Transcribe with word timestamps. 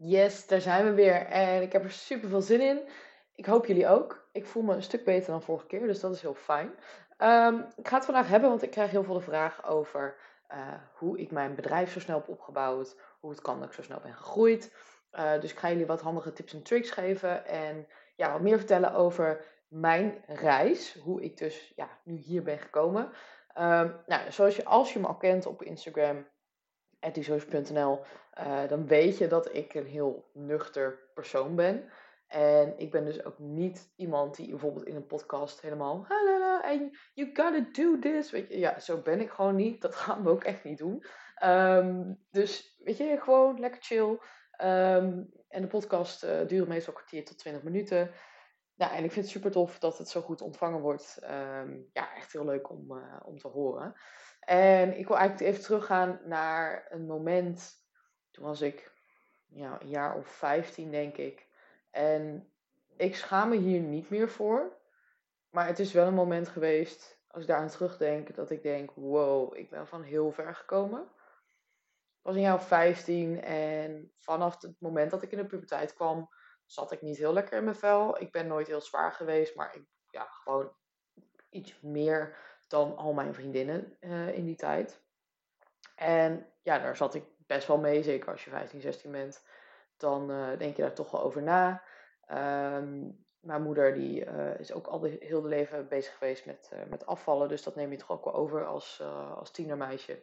Yes, 0.00 0.46
daar 0.46 0.60
zijn 0.60 0.84
we 0.84 0.92
weer. 0.92 1.26
En 1.26 1.62
ik 1.62 1.72
heb 1.72 1.84
er 1.84 1.90
super 1.90 2.28
veel 2.28 2.40
zin 2.40 2.60
in. 2.60 2.80
Ik 3.34 3.46
hoop 3.46 3.66
jullie 3.66 3.88
ook. 3.88 4.28
Ik 4.32 4.46
voel 4.46 4.62
me 4.62 4.74
een 4.74 4.82
stuk 4.82 5.04
beter 5.04 5.30
dan 5.30 5.42
vorige 5.42 5.66
keer, 5.66 5.86
dus 5.86 6.00
dat 6.00 6.14
is 6.14 6.22
heel 6.22 6.34
fijn. 6.34 6.70
Ehm, 7.16 7.60
ik 7.76 7.88
ga 7.88 7.96
het 7.96 8.04
vandaag 8.04 8.28
hebben, 8.28 8.48
want 8.48 8.62
ik 8.62 8.70
krijg 8.70 8.90
heel 8.90 9.04
veel 9.04 9.20
de 9.20 9.64
over 9.64 10.16
eh, 10.46 10.74
hoe 10.94 11.18
ik 11.18 11.30
mijn 11.30 11.54
bedrijf 11.54 11.92
zo 11.92 12.00
snel 12.00 12.18
heb 12.18 12.28
opgebouwd. 12.28 12.96
Hoe 13.20 13.30
het 13.30 13.40
kan 13.40 13.58
dat 13.58 13.68
ik 13.68 13.74
zo 13.74 13.82
snel 13.82 14.00
ben 14.00 14.14
gegroeid. 14.14 14.72
Uh, 15.12 15.40
dus 15.40 15.52
ik 15.52 15.58
ga 15.58 15.68
jullie 15.68 15.86
wat 15.86 16.00
handige 16.00 16.32
tips 16.32 16.54
en 16.54 16.62
tricks 16.62 16.90
geven. 16.90 17.46
En 17.46 17.86
ja, 18.16 18.32
wat 18.32 18.40
meer 18.40 18.58
vertellen 18.58 18.92
over 18.92 19.44
mijn 19.68 20.24
reis. 20.26 20.98
Hoe 21.02 21.22
ik 21.22 21.36
dus 21.36 21.72
ja, 21.76 21.88
nu 22.02 22.16
hier 22.16 22.42
ben 22.42 22.58
gekomen. 22.58 23.04
Um, 23.58 24.00
nou, 24.06 24.30
zoals 24.32 24.56
je, 24.56 24.64
als 24.64 24.92
je 24.92 24.98
me 24.98 25.06
al 25.06 25.16
kent 25.16 25.46
op 25.46 25.62
Instagram, 25.62 26.26
etisoos.nl, 27.00 28.00
uh, 28.38 28.62
eh, 28.62 28.68
dan 28.68 28.86
weet 28.86 29.18
je 29.18 29.26
dat 29.26 29.54
ik 29.54 29.74
een 29.74 29.86
heel 29.86 30.30
nuchter 30.32 31.10
persoon 31.14 31.54
ben. 31.54 31.90
En 32.28 32.78
ik 32.78 32.90
ben 32.90 33.04
dus 33.04 33.24
ook 33.24 33.38
niet 33.38 33.92
iemand 33.96 34.36
die 34.36 34.50
bijvoorbeeld 34.50 34.86
in 34.86 34.96
een 34.96 35.06
podcast 35.06 35.60
helemaal. 35.60 36.06
You 37.14 37.30
gotta 37.32 37.66
do 37.72 37.98
this. 37.98 38.30
Weet 38.30 38.48
je, 38.48 38.58
ja, 38.58 38.78
zo 38.78 39.02
ben 39.02 39.20
ik 39.20 39.30
gewoon 39.30 39.56
niet. 39.56 39.80
Dat 39.80 39.94
gaan 39.94 40.22
we 40.22 40.30
ook 40.30 40.44
echt 40.44 40.64
niet 40.64 40.78
doen. 40.78 41.04
Um, 41.44 42.24
dus 42.30 42.76
weet 42.84 42.96
je, 42.96 43.20
gewoon 43.20 43.60
lekker 43.60 43.82
chill. 43.82 44.18
Um, 44.62 45.32
en 45.48 45.62
de 45.62 45.66
podcast 45.66 46.24
uh, 46.24 46.46
duurt 46.46 46.68
meestal 46.68 46.92
een 46.92 46.98
kwartier 46.98 47.24
tot 47.24 47.38
20 47.38 47.62
minuten. 47.62 48.10
Ja, 48.74 48.92
en 48.92 49.04
ik 49.04 49.12
vind 49.12 49.24
het 49.24 49.34
super 49.34 49.50
tof 49.50 49.78
dat 49.78 49.98
het 49.98 50.08
zo 50.08 50.20
goed 50.20 50.40
ontvangen 50.40 50.80
wordt. 50.80 51.18
Um, 51.22 51.88
ja, 51.92 52.14
echt 52.14 52.32
heel 52.32 52.44
leuk 52.44 52.70
om, 52.70 52.92
uh, 52.92 53.20
om 53.24 53.38
te 53.38 53.48
horen. 53.48 53.94
En 54.48 54.98
ik 54.98 55.08
wil 55.08 55.16
eigenlijk 55.16 55.50
even 55.50 55.64
teruggaan 55.64 56.20
naar 56.24 56.86
een 56.88 57.06
moment. 57.06 57.72
Toen 58.30 58.44
was 58.44 58.60
ik 58.60 58.92
ja, 59.46 59.80
een 59.80 59.88
jaar 59.88 60.16
of 60.16 60.26
15, 60.26 60.90
denk 60.90 61.16
ik. 61.16 61.46
En 61.90 62.52
ik 62.96 63.16
schaam 63.16 63.48
me 63.48 63.56
hier 63.56 63.80
niet 63.80 64.10
meer 64.10 64.28
voor. 64.28 64.76
Maar 65.50 65.66
het 65.66 65.78
is 65.78 65.92
wel 65.92 66.06
een 66.06 66.14
moment 66.14 66.48
geweest, 66.48 67.20
als 67.26 67.42
ik 67.42 67.48
daar 67.48 67.58
aan 67.58 67.68
terugdenk, 67.68 68.34
dat 68.34 68.50
ik 68.50 68.62
denk: 68.62 68.90
wow, 68.94 69.56
ik 69.56 69.70
ben 69.70 69.86
van 69.86 70.02
heel 70.02 70.32
ver 70.32 70.54
gekomen. 70.54 71.02
Ik 71.02 72.22
was 72.22 72.34
een 72.34 72.40
jaar 72.40 72.54
of 72.54 72.66
15 72.66 73.42
en 73.42 74.12
vanaf 74.18 74.60
het 74.60 74.80
moment 74.80 75.10
dat 75.10 75.22
ik 75.22 75.32
in 75.32 75.38
de 75.38 75.46
puberteit 75.46 75.94
kwam, 75.94 76.28
zat 76.66 76.92
ik 76.92 77.02
niet 77.02 77.16
heel 77.16 77.32
lekker 77.32 77.58
in 77.58 77.64
mijn 77.64 77.76
vel. 77.76 78.20
Ik 78.20 78.32
ben 78.32 78.46
nooit 78.46 78.66
heel 78.66 78.80
zwaar 78.80 79.12
geweest, 79.12 79.54
maar 79.54 79.74
ik, 79.74 79.84
ja, 80.10 80.24
gewoon 80.24 80.72
iets 81.50 81.80
meer 81.80 82.36
dan 82.68 82.96
al 82.96 83.12
mijn 83.12 83.34
vriendinnen 83.34 83.96
uh, 84.00 84.36
in 84.36 84.44
die 84.44 84.56
tijd. 84.56 85.00
En 85.94 86.46
ja, 86.62 86.78
daar 86.78 86.96
zat 86.96 87.14
ik 87.14 87.24
best 87.46 87.66
wel 87.66 87.78
mee, 87.78 88.02
zeker 88.02 88.30
als 88.30 88.44
je 88.44 88.50
15, 88.50 88.80
16 88.80 89.10
bent. 89.10 89.44
Dan 89.96 90.30
uh, 90.30 90.58
denk 90.58 90.76
je 90.76 90.82
daar 90.82 90.94
toch 90.94 91.10
wel 91.10 91.22
over 91.22 91.42
na. 91.42 91.82
Um, 92.76 93.26
mijn 93.40 93.62
moeder 93.62 93.94
die, 93.94 94.24
uh, 94.24 94.58
is 94.58 94.72
ook 94.72 94.86
al 94.86 94.98
de, 94.98 95.16
heel 95.20 95.44
leven 95.44 95.88
bezig 95.88 96.16
geweest 96.16 96.46
met, 96.46 96.72
met 96.88 97.06
afvallen. 97.06 97.48
Dus 97.48 97.62
dat 97.62 97.74
neem 97.74 97.90
je 97.90 97.96
toch 97.96 98.10
ook 98.10 98.24
wel 98.24 98.34
over 98.34 98.66
als, 98.66 99.02
als 99.36 99.50
tienermeisje. 99.50 100.22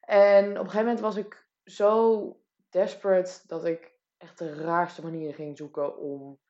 En 0.00 0.44
op 0.44 0.50
een 0.50 0.70
gegeven 0.70 0.78
moment 0.78 1.00
was 1.00 1.16
ik 1.16 1.46
zo 1.64 2.40
desperate 2.70 3.40
dat 3.46 3.64
ik 3.64 3.92
echt 4.18 4.38
de 4.38 4.54
raarste 4.54 5.02
manieren 5.02 5.34
ging 5.34 5.56
zoeken 5.56 5.96
om 5.96 6.40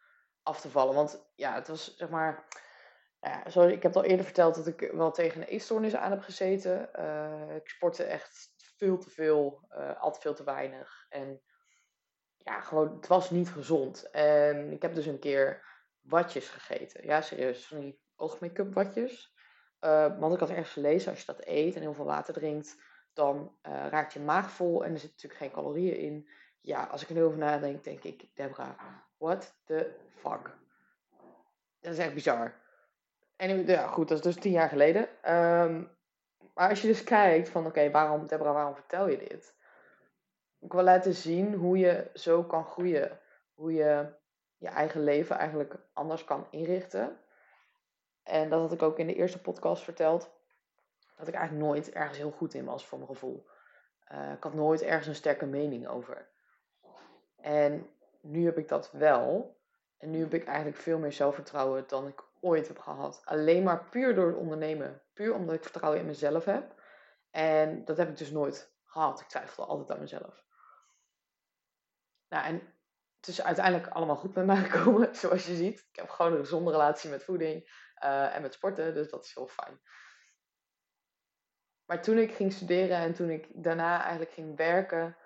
af 0.42 0.61
te 0.61 0.69
vallen. 0.69 0.95
Want 0.95 1.29
ja, 1.34 1.55
het 1.55 1.69
was 1.69 1.97
zeg 1.97 2.09
maar 2.09 2.45
ja, 3.20 3.50
zoals 3.50 3.72
ik 3.72 3.83
heb 3.83 3.97
al 3.97 4.05
eerder 4.05 4.25
verteld 4.25 4.55
dat 4.55 4.67
ik 4.67 4.91
wel 4.92 5.11
tegen 5.11 5.41
een 5.41 5.47
eetstoornis 5.47 5.95
aan 5.95 6.11
heb 6.11 6.22
gezeten. 6.22 6.89
Uh, 6.98 7.55
ik 7.55 7.69
sportte 7.69 8.05
echt 8.05 8.55
veel 8.77 8.98
te 8.98 9.11
veel, 9.11 9.67
uh, 9.70 10.00
altijd 10.00 10.23
veel 10.23 10.34
te 10.34 10.45
weinig. 10.45 11.06
En 11.08 11.42
ja, 12.36 12.61
gewoon, 12.61 12.97
het 12.97 13.06
was 13.06 13.31
niet 13.31 13.48
gezond. 13.48 14.11
En 14.11 14.73
ik 14.73 14.83
heb 14.83 14.95
dus 14.95 15.06
een 15.06 15.19
keer 15.19 15.64
watjes 16.00 16.48
gegeten. 16.48 17.06
Ja, 17.06 17.20
serieus, 17.20 17.67
van 17.67 17.81
die 17.81 18.00
oogmake-up 18.17 18.75
watjes. 18.75 19.34
Uh, 19.80 20.19
want 20.19 20.34
ik 20.34 20.41
had 20.41 20.51
ergens 20.51 20.73
gelezen, 20.73 21.11
als 21.11 21.20
je 21.20 21.27
dat 21.27 21.46
eet 21.46 21.74
en 21.74 21.80
heel 21.80 21.95
veel 21.95 22.05
water 22.05 22.35
drinkt, 22.35 22.77
dan 23.12 23.58
raakt 23.62 24.12
je 24.12 24.20
maag 24.20 24.51
vol 24.51 24.85
en 24.85 24.92
er 24.92 24.98
zitten 24.98 25.17
natuurlijk 25.17 25.41
geen 25.41 25.62
calorieën 25.62 25.98
in. 25.98 26.29
Ja, 26.61 26.85
als 26.85 27.02
ik 27.02 27.08
er 27.08 27.14
nu 27.14 27.23
over 27.23 27.39
nadenk, 27.39 27.85
denk 27.85 28.02
ik, 28.02 28.36
Debra, 28.36 28.77
what 29.18 29.58
the 29.64 29.95
fuck? 30.08 30.57
Dat 31.80 31.92
is 31.92 31.98
echt 31.98 32.14
bizar. 32.14 32.64
En 33.36 33.67
ja, 33.67 33.86
goed, 33.86 34.08
dat 34.08 34.19
is 34.19 34.24
dus 34.24 34.42
tien 34.42 34.52
jaar 34.52 34.69
geleden. 34.69 35.33
Um, 35.35 35.91
maar 36.55 36.69
als 36.69 36.83
je 36.83 36.89
dus 36.89 37.05
kijkt 37.05 37.48
van, 37.48 37.67
oké, 37.67 37.91
waarom, 37.91 38.27
Deborah, 38.27 38.55
waarom 38.55 38.74
vertel 38.74 39.08
je 39.08 39.19
dit? 39.19 39.55
Ik 40.61 40.73
wil 40.73 40.83
laten 40.83 41.14
zien 41.14 41.55
hoe 41.55 41.79
je 41.79 42.11
zo 42.14 42.42
kan 42.42 42.64
groeien. 42.64 43.19
Hoe 43.55 43.73
je 43.73 44.07
je 44.57 44.69
eigen 44.69 45.05
leven 45.05 45.36
eigenlijk 45.36 45.74
anders 45.92 46.24
kan 46.24 46.47
inrichten. 46.51 47.19
En 48.23 48.48
dat 48.48 48.61
had 48.61 48.73
ik 48.73 48.83
ook 48.83 48.98
in 48.98 49.07
de 49.07 49.14
eerste 49.14 49.41
podcast 49.41 49.83
verteld. 49.83 50.30
Dat 51.17 51.29
ik 51.29 51.35
eigenlijk 51.35 51.67
nooit 51.67 51.91
ergens 51.91 52.18
heel 52.18 52.30
goed 52.30 52.55
in 52.55 52.64
was 52.64 52.86
voor 52.86 52.98
mijn 52.98 53.11
gevoel. 53.11 53.47
Uh, 54.13 54.33
ik 54.33 54.42
had 54.42 54.55
nooit 54.55 54.83
ergens 54.83 55.07
een 55.07 55.14
sterke 55.14 55.47
mening 55.47 55.89
over. 55.89 56.29
En 57.36 57.91
nu 58.20 58.45
heb 58.45 58.58
ik 58.58 58.68
dat 58.68 58.92
wel. 58.92 59.57
En 59.98 60.11
nu 60.11 60.20
heb 60.20 60.35
ik 60.35 60.47
eigenlijk 60.47 60.77
veel 60.77 60.98
meer 60.98 61.13
zelfvertrouwen 61.13 61.85
dan 61.86 62.07
ik 62.07 62.23
ooit 62.46 62.68
heb 62.68 62.79
gehad. 62.79 63.20
Alleen 63.24 63.62
maar 63.62 63.89
puur 63.89 64.14
door 64.14 64.27
het 64.27 64.36
ondernemen. 64.36 65.02
Puur 65.12 65.34
omdat 65.34 65.55
ik 65.55 65.62
vertrouwen 65.62 66.01
in 66.01 66.07
mezelf 66.07 66.45
heb. 66.45 66.83
En 67.30 67.84
dat 67.84 67.96
heb 67.96 68.08
ik 68.08 68.17
dus 68.17 68.30
nooit 68.30 68.74
gehad. 68.84 69.20
Ik 69.20 69.27
twijfelde 69.27 69.70
altijd 69.70 69.90
aan 69.90 70.01
mezelf. 70.01 70.45
Nou, 72.29 72.45
en 72.45 72.74
het 73.17 73.29
is 73.29 73.42
uiteindelijk 73.42 73.89
allemaal 73.89 74.17
goed 74.17 74.35
met 74.35 74.46
mij 74.46 74.56
gekomen, 74.68 75.14
zoals 75.14 75.46
je 75.46 75.55
ziet. 75.55 75.79
Ik 75.90 75.96
heb 75.96 76.08
gewoon 76.08 76.33
een 76.33 76.39
gezonde 76.39 76.70
relatie 76.70 77.11
met 77.11 77.24
voeding 77.24 77.62
uh, 78.05 78.35
en 78.35 78.42
met 78.42 78.55
sporten, 78.55 78.95
dus 78.95 79.11
dat 79.11 79.24
is 79.24 79.35
heel 79.35 79.46
fijn. 79.46 79.80
Maar 81.85 82.02
toen 82.02 82.18
ik 82.18 82.35
ging 82.35 82.52
studeren 82.52 82.96
en 82.96 83.14
toen 83.14 83.30
ik 83.30 83.48
daarna 83.55 84.01
eigenlijk 84.01 84.33
ging 84.33 84.56
werken, 84.56 85.17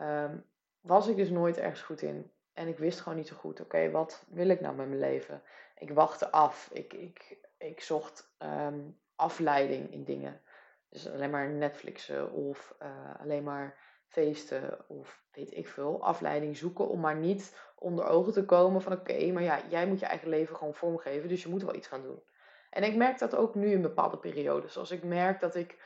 um, 0.00 0.50
was 0.80 1.08
ik 1.08 1.16
dus 1.16 1.30
nooit 1.30 1.56
ergens 1.58 1.82
goed 1.82 2.02
in. 2.02 2.32
En 2.56 2.68
ik 2.68 2.78
wist 2.78 3.00
gewoon 3.00 3.18
niet 3.18 3.28
zo 3.28 3.36
goed, 3.36 3.60
oké, 3.60 3.90
wat 3.90 4.24
wil 4.28 4.48
ik 4.48 4.60
nou 4.60 4.74
met 4.74 4.88
mijn 4.88 5.00
leven? 5.00 5.42
Ik 5.78 5.90
wachtte 5.90 6.30
af. 6.30 6.70
Ik, 6.72 6.92
ik, 6.92 7.38
ik 7.58 7.80
zocht 7.80 8.34
um, 8.38 8.98
afleiding 9.14 9.92
in 9.92 10.04
dingen. 10.04 10.40
Dus 10.88 11.10
alleen 11.10 11.30
maar 11.30 11.48
Netflixen 11.48 12.32
of 12.32 12.76
uh, 12.82 13.20
alleen 13.20 13.42
maar 13.42 13.78
feesten 14.08 14.88
of 14.88 15.22
weet 15.32 15.56
ik 15.56 15.68
veel. 15.68 16.02
Afleiding 16.02 16.56
zoeken 16.56 16.88
om 16.88 17.00
maar 17.00 17.16
niet 17.16 17.56
onder 17.78 18.04
ogen 18.04 18.32
te 18.32 18.44
komen 18.44 18.82
van 18.82 18.92
oké, 18.92 19.32
maar 19.32 19.42
ja, 19.42 19.60
jij 19.68 19.86
moet 19.86 20.00
je 20.00 20.06
eigen 20.06 20.28
leven 20.28 20.56
gewoon 20.56 20.74
vormgeven, 20.74 21.28
dus 21.28 21.42
je 21.42 21.48
moet 21.48 21.62
wel 21.62 21.74
iets 21.74 21.88
gaan 21.88 22.02
doen. 22.02 22.22
En 22.70 22.82
ik 22.82 22.96
merk 22.96 23.18
dat 23.18 23.34
ook 23.34 23.54
nu 23.54 23.70
in 23.70 23.82
bepaalde 23.82 24.18
periodes. 24.18 24.78
Als 24.78 24.90
ik 24.90 25.02
merk 25.02 25.40
dat 25.40 25.54
ik 25.54 25.78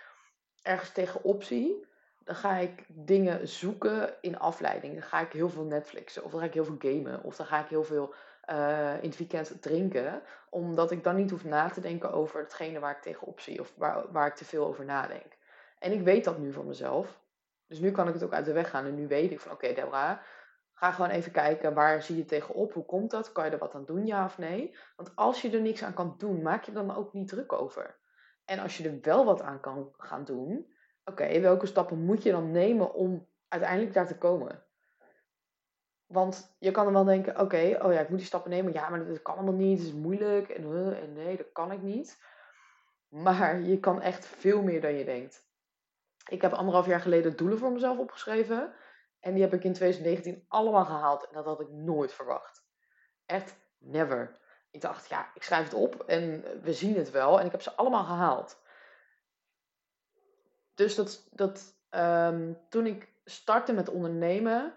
ergens 0.62 0.92
tegenop 0.92 1.42
zie, 1.42 1.86
dan 2.25 2.34
ga 2.34 2.56
ik 2.56 2.84
dingen 2.88 3.48
zoeken 3.48 4.14
in 4.20 4.38
afleiding. 4.38 4.92
Dan 4.92 5.03
ga 5.03 5.20
ik 5.20 5.32
heel 5.32 5.48
veel 5.48 5.64
Netflixen, 5.64 6.25
of 6.25 6.31
dan 6.31 6.41
ga 6.41 6.47
ik 6.47 6.54
heel 6.54 6.64
veel 6.64 6.78
gamen, 6.78 7.22
of 7.22 7.36
dan 7.36 7.47
ga 7.47 7.60
ik 7.60 7.69
heel 7.69 7.84
veel 7.84 8.14
uh, 8.50 8.94
in 9.03 9.08
het 9.08 9.19
weekend 9.19 9.62
drinken. 9.62 10.22
Omdat 10.50 10.91
ik 10.91 11.04
dan 11.04 11.16
niet 11.16 11.30
hoef 11.30 11.44
na 11.44 11.69
te 11.69 11.80
denken 11.80 12.12
over 12.12 12.41
hetgene 12.41 12.78
waar 12.78 12.97
ik 12.97 13.03
tegenop 13.03 13.41
zie, 13.41 13.60
of 13.60 13.72
waar, 13.76 14.12
waar 14.12 14.26
ik 14.26 14.34
te 14.34 14.44
veel 14.44 14.66
over 14.66 14.84
nadenk. 14.84 15.38
En 15.78 15.92
ik 15.92 16.03
weet 16.03 16.25
dat 16.25 16.38
nu 16.38 16.53
van 16.53 16.66
mezelf. 16.66 17.20
Dus 17.66 17.78
nu 17.78 17.91
kan 17.91 18.09
ik 18.09 18.14
het 18.14 18.22
ook 18.22 18.32
uit 18.32 18.44
de 18.44 18.53
weg 18.53 18.70
gaan. 18.70 18.86
En 18.86 18.94
nu 18.94 19.06
weet 19.06 19.30
ik 19.30 19.41
van 19.41 19.53
oké, 19.53 19.64
okay, 19.64 19.76
Deborah, 19.76 20.19
ga 20.80 20.92
gewoon 20.92 21.10
even 21.10 21.32
kijken 21.32 21.75
waar 21.75 22.03
zie 22.03 22.16
je 22.16 22.25
tegenop, 22.25 22.72
hoe 22.72 22.84
komt 22.84 23.10
dat, 23.10 23.32
kan 23.32 23.44
je 23.44 23.50
er 23.50 23.59
wat 23.59 23.75
aan 23.75 23.84
doen, 23.84 24.06
ja 24.06 24.25
of 24.25 24.38
nee? 24.38 24.76
Want 24.97 25.16
als 25.16 25.42
je 25.42 25.50
er 25.50 25.60
niks 25.60 25.82
aan 25.82 25.94
kan 25.94 26.14
doen, 26.19 26.42
maak 26.42 26.64
je 26.64 26.72
dan 26.72 26.97
ook 26.97 27.12
niet 27.12 27.28
druk 27.28 27.53
over. 27.53 27.98
En 28.44 28.59
als 28.59 28.76
je 28.76 28.88
er 28.88 28.98
wel 29.03 29.25
wat 29.25 29.42
aan 29.42 29.60
kan 29.60 29.94
gaan 29.98 30.25
doen, 30.25 30.69
oké, 31.04 31.40
welke 31.40 31.66
stappen 31.66 32.04
moet 32.04 32.22
je 32.22 32.30
dan 32.30 32.50
nemen 32.50 32.94
om 32.94 33.26
uiteindelijk 33.48 33.94
daar 33.94 34.06
te 34.06 34.18
komen? 34.18 34.64
Want 36.06 36.56
je 36.58 36.70
kan 36.70 36.84
dan 36.84 36.92
wel 36.92 37.04
denken, 37.04 37.41
oké, 37.41 37.78
oh 37.82 37.92
ja, 37.92 38.00
ik 38.00 38.08
moet 38.08 38.18
die 38.18 38.26
stappen 38.26 38.50
nemen. 38.50 38.72
Ja, 38.72 38.88
maar 38.88 39.06
dat 39.06 39.22
kan 39.22 39.34
allemaal 39.34 39.54
niet, 39.54 39.78
het 39.78 39.86
is 39.86 39.94
moeilijk. 39.94 40.48
En, 40.48 40.62
uh, 40.64 41.02
en 41.02 41.12
nee, 41.12 41.36
dat 41.36 41.52
kan 41.52 41.72
ik 41.72 41.82
niet. 41.82 42.22
Maar 43.08 43.60
je 43.60 43.80
kan 43.80 44.00
echt 44.00 44.26
veel 44.26 44.62
meer 44.62 44.80
dan 44.80 44.94
je 44.94 45.04
denkt. 45.04 45.48
Ik 46.28 46.42
heb 46.42 46.52
anderhalf 46.52 46.86
jaar 46.86 47.00
geleden 47.00 47.36
doelen 47.36 47.58
voor 47.58 47.72
mezelf 47.72 47.98
opgeschreven. 47.98 48.72
En 49.20 49.32
die 49.32 49.42
heb 49.42 49.53
ik 49.53 49.64
in 49.64 49.72
2019 49.72 50.44
allemaal 50.48 50.84
gehaald. 50.84 51.26
En 51.26 51.34
dat 51.34 51.44
had 51.44 51.60
ik 51.60 51.70
nooit 51.70 52.12
verwacht. 52.12 52.64
Echt 53.26 53.56
never. 53.78 54.38
Ik 54.70 54.80
dacht, 54.80 55.08
ja, 55.08 55.30
ik 55.34 55.42
schrijf 55.42 55.64
het 55.64 55.74
op 55.74 56.03
en 56.03 56.44
we 56.62 56.72
zien 56.72 56.96
het 56.96 57.10
wel. 57.10 57.41
En 57.41 57.46
ik 57.46 57.53
heb 57.53 57.62
ze 57.62 57.74
allemaal 57.76 58.04
gehaald. 58.04 58.62
Dus 60.80 60.94
dat, 60.94 61.28
dat, 61.32 61.74
um, 61.91 62.59
toen 62.68 62.86
ik 62.86 63.09
startte 63.24 63.72
met 63.72 63.88
ondernemen, 63.88 64.74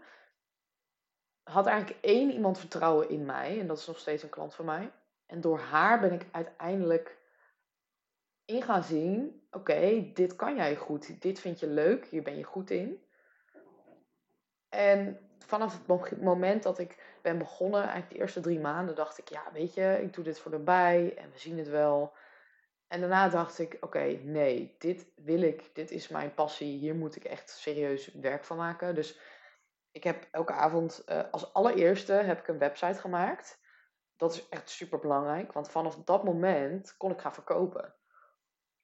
had 1.43 1.65
eigenlijk 1.65 2.03
één 2.05 2.31
iemand 2.31 2.57
vertrouwen 2.57 3.09
in 3.09 3.25
mij. 3.25 3.59
En 3.59 3.67
dat 3.67 3.77
is 3.77 3.87
nog 3.87 3.99
steeds 3.99 4.23
een 4.23 4.29
klant 4.29 4.55
van 4.55 4.65
mij. 4.65 4.91
En 5.25 5.41
door 5.41 5.59
haar 5.59 5.99
ben 5.99 6.11
ik 6.11 6.25
uiteindelijk 6.31 7.17
in 8.45 8.61
gaan 8.61 8.83
zien: 8.83 9.43
oké, 9.51 10.11
dit 10.13 10.35
kan 10.35 10.55
jij 10.55 10.75
goed. 10.75 11.21
Dit 11.21 11.39
vind 11.39 11.59
je 11.59 11.67
leuk. 11.67 12.05
Hier 12.05 12.23
ben 12.23 12.37
je 12.37 12.43
goed 12.43 12.69
in. 12.69 13.03
En 14.69 15.19
vanaf 15.39 15.87
het 15.87 16.21
moment 16.21 16.63
dat 16.63 16.79
ik 16.79 17.17
ben 17.21 17.37
begonnen, 17.37 17.81
eigenlijk 17.81 18.11
de 18.11 18.19
eerste 18.19 18.39
drie 18.39 18.59
maanden, 18.59 18.95
dacht 18.95 19.17
ik, 19.17 19.29
ja, 19.29 19.43
weet 19.53 19.73
je, 19.73 19.99
ik 20.01 20.13
doe 20.13 20.23
dit 20.23 20.39
voor 20.39 20.51
erbij 20.53 21.13
en 21.17 21.31
we 21.31 21.39
zien 21.39 21.57
het 21.57 21.69
wel. 21.69 22.13
En 22.93 22.99
daarna 22.99 23.29
dacht 23.29 23.59
ik, 23.59 23.77
oké, 23.79 24.19
nee, 24.23 24.75
dit 24.77 25.11
wil 25.15 25.41
ik, 25.41 25.75
dit 25.75 25.91
is 25.91 26.07
mijn 26.07 26.33
passie, 26.33 26.77
hier 26.77 26.95
moet 26.95 27.15
ik 27.15 27.23
echt 27.23 27.49
serieus 27.49 28.11
werk 28.13 28.43
van 28.43 28.57
maken. 28.57 28.95
Dus 28.95 29.19
ik 29.91 30.03
heb 30.03 30.27
elke 30.31 30.53
avond, 30.53 31.03
uh, 31.09 31.21
als 31.31 31.53
allereerste, 31.53 32.13
heb 32.13 32.39
ik 32.39 32.47
een 32.47 32.57
website 32.57 32.99
gemaakt. 32.99 33.59
Dat 34.17 34.33
is 34.33 34.49
echt 34.49 34.69
super 34.69 34.99
belangrijk, 34.99 35.53
want 35.53 35.69
vanaf 35.69 35.95
dat 35.95 36.23
moment 36.23 36.97
kon 36.97 37.11
ik 37.11 37.19
gaan 37.21 37.33
verkopen. 37.33 37.93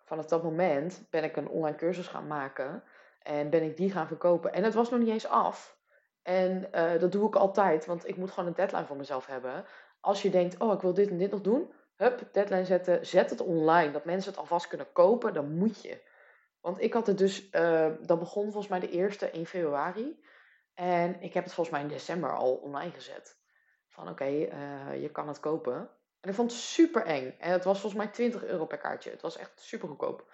Vanaf 0.04 0.26
dat 0.26 0.44
moment 0.44 1.08
ben 1.10 1.24
ik 1.24 1.36
een 1.36 1.50
online 1.50 1.78
cursus 1.78 2.08
gaan 2.08 2.28
maken 2.28 2.84
en 3.20 3.50
ben 3.50 3.64
ik 3.64 3.78
die 3.78 3.92
gaan 3.92 4.08
verkopen. 4.08 4.54
En 4.54 4.64
het 4.64 4.74
was 4.74 4.90
nog 4.90 5.00
niet 5.00 5.10
eens 5.10 5.28
af. 5.28 5.78
En 6.22 6.70
uh, 6.72 7.00
dat 7.00 7.12
doe 7.12 7.28
ik 7.28 7.36
altijd, 7.36 7.86
want 7.86 8.08
ik 8.08 8.18
moet 8.18 8.32
gewoon 8.32 8.50
een 8.50 8.56
deadline 8.56 8.86
voor 8.86 8.98
mezelf 8.98 9.26
hebben. 9.26 9.66
Als 10.00 10.22
je 10.22 10.30
denkt, 10.30 10.60
oh, 10.60 10.74
ik 10.74 10.82
wil 10.82 10.94
dit 10.94 11.10
en 11.10 11.18
dit 11.18 11.32
nog 11.32 11.42
doen, 11.42 11.74
hup, 12.00 12.30
deadline 12.32 12.66
zetten, 12.66 13.06
zet 13.06 13.30
het 13.30 13.42
online, 13.42 13.92
dat 13.92 14.06
mensen 14.06 14.32
het 14.32 14.40
alvast 14.40 14.68
kunnen 14.68 14.92
kopen, 14.92 15.34
dan 15.34 15.58
moet 15.58 15.82
je. 15.82 16.02
Want 16.62 16.82
ik 16.82 16.94
had 16.94 17.08
het 17.08 17.18
dus, 17.18 17.50
uh, 17.52 17.92
dat 18.02 18.20
begon 18.20 18.44
volgens 18.44 18.68
mij 18.68 18.80
de 18.80 18.90
eerste 18.90 19.30
1 19.30 19.46
februari. 19.46 20.24
En 20.74 21.22
ik 21.22 21.34
heb 21.34 21.44
het 21.44 21.54
volgens 21.54 21.76
mij 21.76 21.86
in 21.86 21.92
december 21.92 22.36
al 22.36 22.56
online 22.56 22.92
gezet. 22.92 23.38
Van 23.88 24.10
oké, 24.10 24.26
uh, 24.26 25.02
je 25.02 25.10
kan 25.12 25.28
het 25.28 25.40
kopen. 25.40 25.90
En 26.20 26.30
ik 26.30 26.36
vond 26.36 26.52
het 26.52 26.60
super 26.60 27.06
eng. 27.06 27.36
En 27.40 27.52
het 27.52 27.64
was 27.64 27.80
volgens 27.80 28.04
mij 28.04 28.12
20 28.12 28.44
euro 28.44 28.66
per 28.66 28.78
kaartje. 28.78 29.10
Het 29.10 29.22
was 29.22 29.38
echt 29.38 29.60
super 29.62 29.88
goedkoop. 29.88 30.32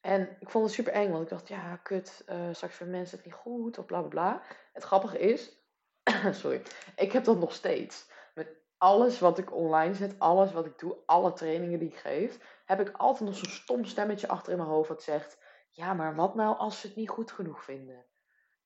En 0.00 0.36
ik 0.40 0.50
vond 0.50 0.64
het 0.64 0.74
super 0.74 0.92
eng, 0.92 1.10
want 1.10 1.22
ik 1.22 1.28
dacht, 1.28 1.48
ja, 1.48 1.76
kut, 1.76 2.24
uh, 2.28 2.48
straks 2.52 2.74
vinden 2.74 2.96
mensen 2.96 3.16
het 3.16 3.26
niet 3.26 3.34
goed, 3.34 3.78
of 3.78 3.86
bla 3.86 4.00
bla 4.00 4.08
bla. 4.08 4.42
Het 4.72 4.84
grappige 4.84 5.18
is, 5.18 5.56
sorry, 6.40 6.62
ik 6.96 7.12
heb 7.12 7.24
dat 7.24 7.38
nog 7.38 7.52
steeds. 7.52 8.06
Alles 8.78 9.18
wat 9.18 9.38
ik 9.38 9.54
online 9.54 9.94
zet, 9.94 10.18
alles 10.18 10.52
wat 10.52 10.66
ik 10.66 10.78
doe, 10.78 10.96
alle 11.06 11.32
trainingen 11.32 11.78
die 11.78 11.88
ik 11.88 11.96
geef, 11.96 12.62
heb 12.64 12.80
ik 12.80 12.96
altijd 12.96 13.28
nog 13.28 13.38
zo'n 13.38 13.50
stom 13.50 13.84
stemmetje 13.84 14.28
achter 14.28 14.52
in 14.52 14.58
mijn 14.58 14.70
hoofd 14.70 14.88
dat 14.88 15.02
zegt, 15.02 15.38
ja, 15.70 15.94
maar 15.94 16.14
wat 16.14 16.34
nou 16.34 16.56
als 16.56 16.80
ze 16.80 16.86
het 16.86 16.96
niet 16.96 17.08
goed 17.08 17.32
genoeg 17.32 17.64
vinden? 17.64 18.04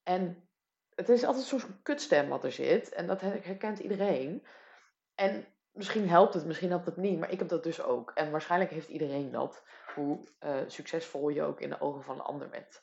En 0.03 0.49
het 0.95 1.09
is 1.09 1.25
altijd 1.25 1.45
zo'n 1.45 1.81
kutstem 1.83 2.29
wat 2.29 2.45
er 2.45 2.53
zit, 2.53 2.93
en 2.93 3.07
dat 3.07 3.21
herkent 3.21 3.79
iedereen. 3.79 4.47
En 5.15 5.47
misschien 5.73 6.09
helpt 6.09 6.35
het, 6.35 6.45
misschien 6.47 6.71
helpt 6.71 6.87
het 6.87 6.97
niet, 6.97 7.19
maar 7.19 7.31
ik 7.31 7.39
heb 7.39 7.49
dat 7.49 7.63
dus 7.63 7.83
ook. 7.83 8.11
En 8.15 8.31
waarschijnlijk 8.31 8.71
heeft 8.71 8.89
iedereen 8.89 9.31
dat, 9.31 9.63
hoe 9.95 10.19
uh, 10.41 10.57
succesvol 10.67 11.29
je 11.29 11.43
ook 11.43 11.61
in 11.61 11.69
de 11.69 11.81
ogen 11.81 12.03
van 12.03 12.15
een 12.15 12.25
ander 12.25 12.49
bent. 12.49 12.83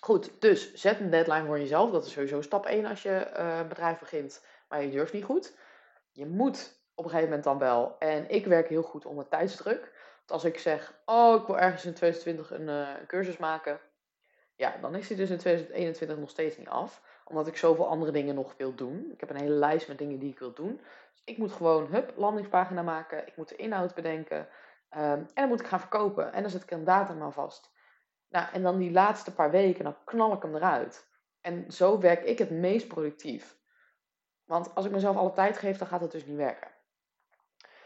Goed, 0.00 0.40
dus 0.40 0.74
zet 0.74 1.00
een 1.00 1.10
deadline 1.10 1.46
voor 1.46 1.58
jezelf. 1.58 1.90
Dat 1.90 2.06
is 2.06 2.12
sowieso 2.12 2.40
stap 2.40 2.66
1 2.66 2.86
als 2.86 3.02
je 3.02 3.30
uh, 3.36 3.68
bedrijf 3.68 3.98
begint, 3.98 4.44
maar 4.68 4.82
je 4.82 4.90
durft 4.90 5.12
niet 5.12 5.24
goed. 5.24 5.56
Je 6.12 6.26
moet 6.26 6.80
op 6.94 7.04
een 7.04 7.10
gegeven 7.10 7.28
moment 7.28 7.44
dan 7.44 7.58
wel. 7.58 7.98
En 7.98 8.30
ik 8.30 8.46
werk 8.46 8.68
heel 8.68 8.82
goed 8.82 9.06
onder 9.06 9.28
tijdsdruk. 9.28 9.80
Want 10.16 10.30
als 10.30 10.44
ik 10.44 10.58
zeg, 10.58 11.00
oh, 11.04 11.40
ik 11.40 11.46
wil 11.46 11.58
ergens 11.58 11.84
in 11.84 11.94
2020 11.94 12.50
een, 12.50 12.68
uh, 12.68 13.00
een 13.00 13.06
cursus 13.06 13.36
maken. 13.36 13.80
Ja, 14.54 14.76
dan 14.80 14.94
is 14.94 15.08
die 15.08 15.16
dus 15.16 15.30
in 15.30 15.38
2021 15.38 16.18
nog 16.18 16.30
steeds 16.30 16.56
niet 16.56 16.68
af 16.68 17.02
omdat 17.28 17.46
ik 17.46 17.56
zoveel 17.56 17.88
andere 17.88 18.12
dingen 18.12 18.34
nog 18.34 18.54
wil 18.56 18.74
doen. 18.74 19.10
Ik 19.12 19.20
heb 19.20 19.30
een 19.30 19.40
hele 19.40 19.54
lijst 19.54 19.88
met 19.88 19.98
dingen 19.98 20.18
die 20.18 20.30
ik 20.30 20.38
wil 20.38 20.52
doen. 20.52 20.80
Dus 21.12 21.22
ik 21.24 21.38
moet 21.38 21.52
gewoon, 21.52 21.86
hup, 21.86 22.12
landingspagina 22.16 22.82
maken. 22.82 23.26
Ik 23.26 23.36
moet 23.36 23.48
de 23.48 23.56
inhoud 23.56 23.94
bedenken. 23.94 24.38
Um, 24.38 24.48
en 24.90 25.26
dan 25.34 25.48
moet 25.48 25.60
ik 25.60 25.66
gaan 25.66 25.80
verkopen. 25.80 26.32
En 26.32 26.42
dan 26.42 26.50
zet 26.50 26.62
ik 26.62 26.70
een 26.70 26.84
datum 26.84 27.22
aan 27.22 27.32
vast. 27.32 27.74
Nou, 28.28 28.46
en 28.52 28.62
dan 28.62 28.78
die 28.78 28.90
laatste 28.90 29.34
paar 29.34 29.50
weken, 29.50 29.84
dan 29.84 29.96
knal 30.04 30.32
ik 30.32 30.42
hem 30.42 30.54
eruit. 30.54 31.08
En 31.40 31.72
zo 31.72 31.98
werk 31.98 32.22
ik 32.22 32.38
het 32.38 32.50
meest 32.50 32.88
productief. 32.88 33.56
Want 34.46 34.74
als 34.74 34.84
ik 34.84 34.90
mezelf 34.90 35.16
alle 35.16 35.32
tijd 35.32 35.58
geef, 35.58 35.78
dan 35.78 35.88
gaat 35.88 36.00
het 36.00 36.10
dus 36.10 36.26
niet 36.26 36.36
werken. 36.36 36.70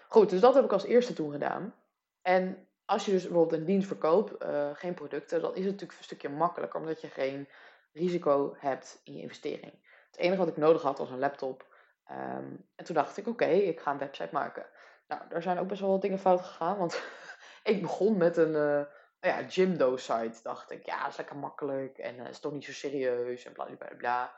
Goed, 0.08 0.30
dus 0.30 0.40
dat 0.40 0.54
heb 0.54 0.64
ik 0.64 0.72
als 0.72 0.84
eerste 0.84 1.12
toen 1.12 1.32
gedaan. 1.32 1.74
En 2.22 2.68
als 2.84 3.04
je 3.04 3.10
dus 3.10 3.22
bijvoorbeeld 3.22 3.60
een 3.60 3.66
dienst 3.66 3.86
verkoopt, 3.86 4.42
uh, 4.42 4.70
geen 4.72 4.94
producten, 4.94 5.40
dan 5.40 5.50
is 5.50 5.64
het 5.64 5.72
natuurlijk 5.72 5.98
een 5.98 6.04
stukje 6.04 6.28
makkelijker, 6.28 6.80
omdat 6.80 7.00
je 7.00 7.08
geen 7.08 7.48
risico 7.92 8.54
hebt 8.58 9.00
in 9.04 9.14
je 9.14 9.22
investering. 9.22 9.72
Het 10.10 10.16
enige 10.16 10.38
wat 10.38 10.48
ik 10.48 10.56
nodig 10.56 10.82
had 10.82 10.98
was 10.98 11.10
een 11.10 11.18
laptop. 11.18 11.66
Ehm, 12.04 12.54
en 12.76 12.84
toen 12.84 12.94
dacht 12.94 13.16
ik, 13.16 13.26
oké, 13.26 13.46
ik 13.46 13.80
ga 13.80 13.90
een 13.90 13.98
website 13.98 14.28
maken. 14.32 14.66
Nou, 15.08 15.22
daar 15.28 15.42
zijn 15.42 15.58
ook 15.58 15.68
best 15.68 15.80
wel 15.80 15.90
wat 15.90 16.02
dingen 16.02 16.18
fout 16.18 16.40
gegaan. 16.40 16.78
Want 16.78 17.02
ik 17.62 17.82
begon 17.82 18.16
met 18.16 18.36
een 18.36 18.52
uh, 18.54 18.82
ja, 19.20 19.42
Jimdo 19.42 19.96
site. 19.96 20.42
Dacht 20.42 20.70
ik, 20.70 20.86
ja, 20.86 21.02
dat 21.02 21.10
is 21.10 21.16
lekker 21.16 21.36
makkelijk. 21.36 21.98
En 21.98 22.16
uh, 22.16 22.28
is 22.28 22.40
toch 22.40 22.52
niet 22.52 22.64
zo 22.64 22.72
serieus. 22.72 23.44
En 23.44 23.52
bla 23.52 23.64
bla 23.64 23.88
bla. 23.96 24.32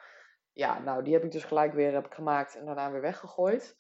Ja, 0.53 0.79
nou, 0.79 1.05
die 1.05 1.13
heb 1.13 1.25
ik 1.25 1.33
dus 1.33 1.45
gelijk 1.45 1.73
weer 1.73 1.93
heb 1.93 2.07
ik 2.07 2.15
gemaakt 2.15 2.57
en 2.57 2.65
daarna 2.65 2.91
weer 2.91 3.01
weggegooid. 3.01 3.77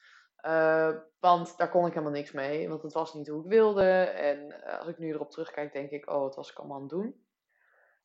Uh, 0.46 0.96
want 1.20 1.56
daar 1.56 1.68
kon 1.68 1.86
ik 1.86 1.92
helemaal 1.92 2.12
niks 2.12 2.32
mee. 2.32 2.68
Want 2.68 2.82
het 2.82 2.92
was 2.92 3.14
niet 3.14 3.28
hoe 3.28 3.44
ik 3.44 3.50
wilde. 3.50 3.90
En 4.02 4.64
als 4.78 4.88
ik 4.88 4.98
nu 4.98 5.12
erop 5.12 5.30
terugkijk, 5.30 5.72
denk 5.72 5.90
ik, 5.90 6.10
oh, 6.10 6.20
wat 6.20 6.34
was 6.34 6.50
ik 6.50 6.58
allemaal 6.58 6.76
aan 6.76 6.82
het 6.82 6.90
doen? 6.90 7.26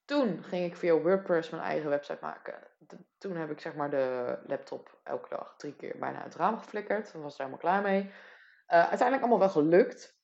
Toen 0.05 0.43
ging 0.43 0.65
ik 0.65 0.75
via 0.75 0.99
WordPress 0.99 1.49
mijn 1.49 1.63
eigen 1.63 1.89
website 1.89 2.17
maken. 2.21 2.67
Toen 3.17 3.35
heb 3.35 3.51
ik 3.51 3.59
zeg 3.59 3.75
maar 3.75 3.89
de 3.89 4.37
laptop 4.45 4.99
elke 5.03 5.29
dag 5.29 5.55
drie 5.57 5.75
keer 5.75 5.95
bijna 5.99 6.15
uit 6.15 6.33
het 6.33 6.35
raam 6.41 6.57
geflikkerd. 6.57 7.11
Toen 7.11 7.21
was 7.21 7.33
ik 7.33 7.39
er 7.39 7.45
helemaal 7.45 7.71
klaar 7.71 7.81
mee. 7.81 8.03
Uh, 8.03 8.09
uiteindelijk 8.67 9.21
allemaal 9.21 9.39
wel 9.39 9.49
gelukt. 9.49 10.16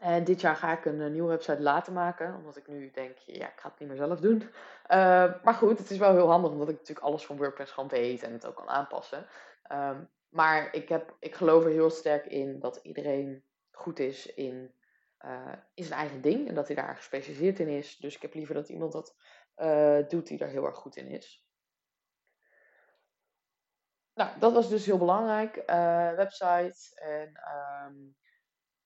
En 0.00 0.24
dit 0.24 0.40
jaar 0.40 0.56
ga 0.56 0.72
ik 0.72 0.84
een, 0.84 1.00
eh, 1.00 1.10
nieuwe 1.10 1.28
website 1.28 1.62
laten 1.62 1.92
maken. 1.92 2.34
Omdat 2.34 2.56
ik 2.56 2.68
nu 2.68 2.90
denk, 2.90 3.18
ja, 3.18 3.46
ik 3.46 3.60
ga 3.60 3.68
het 3.68 3.78
niet 3.78 3.88
meer 3.88 3.98
zelf 3.98 4.20
doen. 4.20 4.42
Uh, 4.42 5.42
maar 5.42 5.54
goed, 5.54 5.78
het 5.78 5.90
is 5.90 5.98
wel 5.98 6.14
heel 6.14 6.30
handig. 6.30 6.50
Omdat 6.50 6.68
ik 6.68 6.76
natuurlijk 6.76 7.06
alles 7.06 7.26
van 7.26 7.36
WordPress 7.36 7.72
gewoon 7.72 7.88
weet 7.88 8.22
en 8.22 8.32
het 8.32 8.46
ook 8.46 8.56
kan 8.56 8.68
aanpassen. 8.68 9.26
Um, 9.72 10.10
maar 10.28 10.74
ik, 10.74 10.88
heb, 10.88 11.16
ik 11.20 11.34
geloof 11.34 11.64
er 11.64 11.70
heel 11.70 11.90
sterk 11.90 12.26
in 12.26 12.58
dat 12.58 12.76
iedereen 12.82 13.44
goed 13.70 13.98
is 13.98 14.34
in 14.34 14.74
uh, 15.24 15.52
is 15.74 15.86
een 15.86 15.96
eigen 15.96 16.20
ding 16.20 16.48
en 16.48 16.54
dat 16.54 16.66
hij 16.66 16.76
daar 16.76 16.96
gespecialiseerd 16.96 17.58
in 17.58 17.68
is. 17.68 17.96
Dus 17.96 18.14
ik 18.14 18.22
heb 18.22 18.34
liever 18.34 18.54
dat 18.54 18.68
iemand 18.68 18.92
dat 18.92 19.16
doet 20.08 20.26
die 20.26 20.38
daar 20.38 20.48
heel 20.48 20.66
erg 20.66 20.76
goed 20.76 20.96
in 20.96 21.06
is. 21.06 21.46
Nou, 24.14 24.38
dat 24.38 24.52
was 24.52 24.68
dus 24.68 24.86
heel 24.86 24.98
belangrijk. 24.98 25.62
Website. 26.16 27.00
En 27.00 27.40
um, 27.86 28.16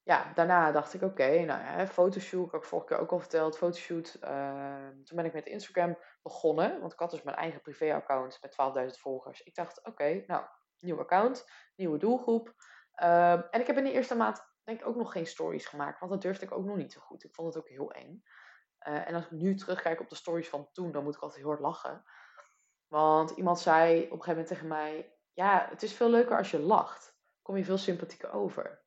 ja, 0.03 0.33
daarna 0.35 0.73
dacht 0.73 0.95
ik, 0.95 1.03
oké, 1.03 1.45
nou 1.45 1.65
ja, 1.65 1.87
fotoshoot. 1.87 2.47
Ik 2.47 2.53
heb 2.53 2.65
vorige 2.65 2.87
keer 2.87 2.99
ook 2.99 3.13
al 3.13 3.19
verteld. 3.19 3.57
Fotoshoot. 3.57 4.17
Ehm, 4.21 5.03
toen 5.05 5.17
ben 5.17 5.25
ik 5.25 5.33
met 5.33 5.47
Instagram 5.47 5.99
begonnen. 6.23 6.81
Want 6.81 6.93
ik 6.93 6.99
had 6.99 7.11
dus 7.11 7.23
mijn 7.23 7.37
eigen 7.37 7.61
privé-account 7.61 8.39
met 8.41 8.53
12.000 8.53 9.01
volgers. 9.01 9.43
Ik 9.43 9.55
dacht, 9.55 9.85
oké, 9.85 10.25
nou, 10.27 10.45
nieuw 10.79 11.01
account, 11.01 11.49
nieuwe 11.77 11.99
doelgroep. 11.99 12.55
Uh, 13.03 13.33
en 13.33 13.61
ik 13.61 13.67
heb 13.67 13.77
in 13.77 13.85
de 13.85 13.93
eerste 13.93 14.15
maand 14.15 14.51
denk 14.65 14.81
ik 14.81 14.87
ook 14.87 14.97
nog 14.97 15.13
geen 15.13 15.27
stories 15.27 15.67
gemaakt. 15.67 15.99
Want 16.01 16.13
dat 16.13 16.23
durfde 16.23 16.45
ik 16.45 16.53
ook 16.53 16.65
nog 16.65 16.77
niet 16.77 16.93
zo 16.93 17.01
goed. 17.01 17.25
Ik 17.25 17.35
vond 17.35 17.55
het 17.55 17.63
ook 17.63 17.69
heel 17.69 17.93
eng. 17.93 18.23
Uh, 18.89 19.09
en 19.09 19.15
als 19.15 19.25
ik 19.25 19.31
nu 19.31 19.55
terugkijk 19.55 20.01
op 20.01 20.09
de 20.09 20.15
stories 20.15 20.49
van 20.49 20.69
toen, 20.73 20.93
dan 20.93 21.05
moet 21.05 21.15
ik 21.15 21.21
altijd 21.21 21.41
heel 21.41 21.51
hard 21.51 21.61
lachen. 21.61 22.05
Want 22.89 23.31
iemand 23.31 23.61
zei 23.61 23.97
op 23.97 24.03
een 24.03 24.23
gegeven 24.23 24.29
moment 24.31 24.49
tegen 24.49 24.67
mij: 24.67 25.17
Ja, 25.33 25.67
het 25.71 25.83
is 25.83 25.93
veel 25.93 26.11
leuker 26.11 26.37
als 26.37 26.51
je 26.51 26.59
lacht. 26.59 27.17
Kom 27.43 27.57
je 27.57 27.65
veel 27.65 27.79
sympathieker 27.79 28.33
over. 28.33 28.83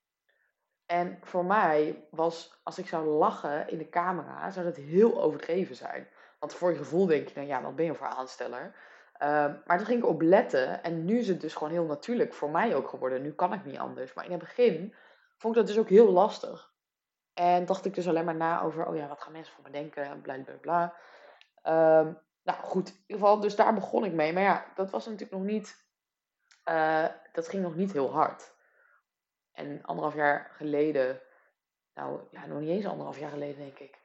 En 0.86 1.18
voor 1.22 1.46
mij 1.46 2.08
was, 2.10 2.60
als 2.63 2.77
ik 2.77 2.88
zou 2.88 3.08
lachen 3.08 3.70
in 3.70 3.77
de 3.77 3.89
camera, 3.89 4.50
zou 4.50 4.65
dat 4.65 4.75
heel 4.75 5.22
overdreven 5.22 5.75
zijn. 5.75 6.08
Want 6.39 6.54
voor 6.54 6.72
je 6.72 6.77
gevoel 6.77 7.06
denk 7.06 7.27
je 7.27 7.34
dan, 7.34 7.46
ja, 7.46 7.62
wat 7.62 7.75
ben 7.75 7.86
je 7.86 7.94
voor 7.94 8.08
aansteller? 8.08 8.75
Uh, 9.22 9.54
maar 9.65 9.77
toen 9.77 9.86
ging 9.86 10.00
ik 10.00 10.10
op 10.10 10.22
letten 10.22 10.84
en 10.84 11.06
nu 11.06 11.18
is 11.20 11.27
het 11.27 11.42
dus 11.42 11.54
gewoon 11.54 11.74
heel 11.74 11.86
natuurlijk 11.86 12.34
voor 12.34 12.50
mij 12.50 12.75
ook 12.75 12.89
geworden. 12.89 13.22
Nu 13.22 13.34
kan 13.34 13.54
ik 13.54 13.65
niet 13.65 13.77
anders. 13.77 14.13
Maar 14.13 14.25
in 14.25 14.32
het 14.32 14.39
begin 14.39 14.96
vond 15.38 15.56
ik 15.56 15.62
dat 15.62 15.70
dus 15.75 15.80
ook 15.84 15.89
heel 15.89 16.12
lastig. 16.12 16.74
En 17.34 17.65
dacht 17.65 17.86
ik 17.86 17.94
dus 17.94 18.08
alleen 18.08 18.25
maar 18.25 18.36
na 18.36 18.62
over, 18.62 18.88
oh 18.88 18.96
ja, 18.96 19.08
wat 19.08 19.22
gaan 19.22 19.32
mensen 19.32 19.54
van 19.54 19.63
me 19.63 19.70
denken, 19.70 20.22
bla 20.22 20.38
bla 20.44 20.56
bla. 20.62 20.94
Um, 22.00 22.20
nou 22.44 22.60
goed, 22.60 22.88
in 22.88 23.04
ieder 23.08 23.25
geval, 23.25 23.39
dus 23.39 23.56
daar 23.56 23.74
begon 23.74 24.06
ik 24.06 24.13
mee. 24.13 24.34
Maar 24.34 24.44
ja, 24.44 24.65
dat 24.75 24.89
was 24.89 25.06
natuurlijk 25.06 25.32
nog 25.32 25.42
niet, 25.42 25.86
uh, 26.70 27.06
dat 27.32 27.48
ging 27.48 27.63
nog 27.63 27.75
niet 27.75 27.92
heel 27.92 28.12
hard. 28.12 28.54
En 29.55 29.83
anderhalf 29.83 30.15
jaar 30.15 30.51
geleden, 30.53 31.21
nou 31.93 32.19
ja, 32.31 32.45
nog 32.45 32.59
niet 32.59 32.69
eens 32.69 32.85
anderhalf 32.85 33.19
jaar 33.19 33.29
geleden 33.29 33.57
denk 33.57 33.79
ik. 33.79 34.00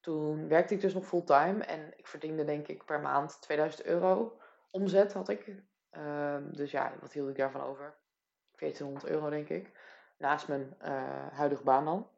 Toen 0.00 0.48
werkte 0.48 0.74
ik 0.74 0.80
dus 0.80 0.94
nog 0.94 1.06
fulltime 1.06 1.64
en 1.64 1.92
ik 1.96 2.06
verdiende 2.06 2.44
denk 2.44 2.68
ik 2.68 2.84
per 2.84 3.00
maand 3.00 3.40
2000 3.40 3.84
euro 3.84 4.38
omzet 4.70 5.12
had 5.12 5.28
ik. 5.28 5.46
Um, 5.90 6.56
dus 6.56 6.70
ja, 6.70 6.92
wat 7.00 7.12
hield 7.12 7.28
ik 7.28 7.36
daarvan 7.36 7.60
over? 7.60 7.94
1400 8.56 9.12
euro 9.12 9.30
denk 9.30 9.48
ik 9.48 9.72
naast 10.18 10.48
mijn 10.48 10.76
uh, 10.82 11.26
huidige 11.32 11.62
baan 11.62 11.84
dan. 11.84 12.08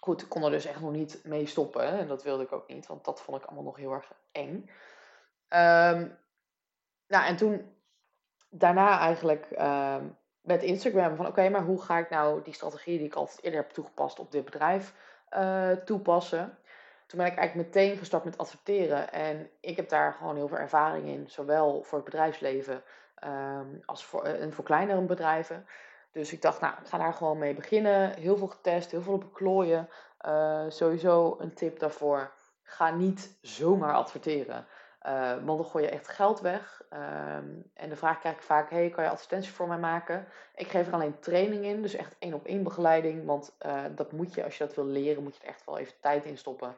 Goed, 0.00 0.22
ik 0.22 0.28
kon 0.28 0.42
er 0.42 0.50
dus 0.50 0.64
echt 0.64 0.80
nog 0.80 0.92
niet 0.92 1.20
mee 1.24 1.46
stoppen. 1.46 1.84
En 1.84 2.06
dat 2.08 2.22
wilde 2.22 2.42
ik 2.42 2.52
ook 2.52 2.68
niet, 2.68 2.86
want 2.86 3.04
dat 3.04 3.22
vond 3.22 3.42
ik 3.42 3.44
allemaal 3.44 3.64
nog 3.64 3.76
heel 3.76 3.92
erg 3.92 4.12
eng. 4.32 4.70
Um, 5.48 6.18
nou, 7.06 7.26
en 7.26 7.36
toen 7.36 7.76
daarna 8.50 8.98
eigenlijk 8.98 9.50
um, 9.50 10.16
met 10.46 10.62
Instagram 10.62 11.16
van 11.16 11.26
oké, 11.26 11.48
maar 11.48 11.62
hoe 11.62 11.82
ga 11.82 11.98
ik 11.98 12.10
nou 12.10 12.42
die 12.42 12.54
strategie 12.54 12.98
die 12.98 13.06
ik 13.06 13.14
altijd 13.14 13.42
eerder 13.42 13.60
heb 13.60 13.70
toegepast 13.70 14.18
op 14.18 14.32
dit 14.32 14.44
bedrijf 14.44 14.94
uh, 15.32 15.70
toepassen? 15.70 16.58
toen 17.06 17.18
ben 17.18 17.26
ik 17.26 17.38
eigenlijk 17.38 17.68
meteen 17.68 17.96
gestart 17.96 18.24
met 18.24 18.38
adverteren. 18.38 19.12
En 19.12 19.50
ik 19.60 19.76
heb 19.76 19.88
daar 19.88 20.12
gewoon 20.12 20.36
heel 20.36 20.48
veel 20.48 20.58
ervaring 20.58 21.06
in, 21.06 21.24
zowel 21.28 21.82
voor 21.82 21.98
het 21.98 22.04
bedrijfsleven 22.04 22.82
ehm, 23.14 23.66
als 23.84 24.04
voor, 24.04 24.22
en 24.24 24.52
voor 24.52 24.64
kleinere 24.64 25.00
bedrijven. 25.00 25.66
Dus 26.12 26.32
ik 26.32 26.42
dacht, 26.42 26.60
nou, 26.60 26.74
ik 26.82 26.88
ga 26.88 26.98
daar 26.98 27.12
gewoon 27.12 27.38
mee 27.38 27.54
beginnen. 27.54 28.14
Heel 28.14 28.36
veel 28.36 28.46
getest, 28.46 28.90
heel 28.90 29.02
veel 29.02 29.12
op 29.12 29.32
klooien. 29.32 29.88
Uh, 30.26 30.64
sowieso 30.68 31.36
een 31.38 31.54
tip 31.54 31.78
daarvoor. 31.78 32.32
Ga 32.62 32.90
niet 32.90 33.36
zomaar 33.40 33.94
adverteren. 33.94 34.66
Uh, 35.06 35.30
want 35.44 35.58
dan 35.58 35.64
gooi 35.64 35.84
je 35.84 35.90
echt 35.90 36.08
geld 36.08 36.40
weg. 36.40 36.82
Ehm, 36.90 37.44
en 37.74 37.88
de 37.88 37.96
vraag 37.96 38.18
krijg 38.18 38.36
ik 38.36 38.42
vaak: 38.42 38.70
hey, 38.70 38.90
kan 38.90 39.04
je 39.04 39.10
advertenties 39.10 39.52
voor 39.52 39.68
mij 39.68 39.78
maken? 39.78 40.26
Ik 40.54 40.68
geef 40.68 40.86
er 40.86 40.92
alleen 40.92 41.18
training 41.20 41.64
in, 41.64 41.82
dus 41.82 41.94
echt 41.94 42.16
één 42.18 42.34
op 42.34 42.46
één 42.46 42.62
begeleiding. 42.62 43.26
Want 43.26 43.56
uh, 43.66 43.84
dat 43.90 44.12
moet 44.12 44.34
je, 44.34 44.44
als 44.44 44.58
je 44.58 44.66
dat 44.66 44.74
wil 44.74 44.84
leren, 44.84 45.22
moet 45.22 45.36
je 45.36 45.42
er 45.42 45.48
echt 45.48 45.64
wel 45.64 45.78
even 45.78 45.92
tijd 46.00 46.24
in 46.24 46.38
stoppen. 46.38 46.76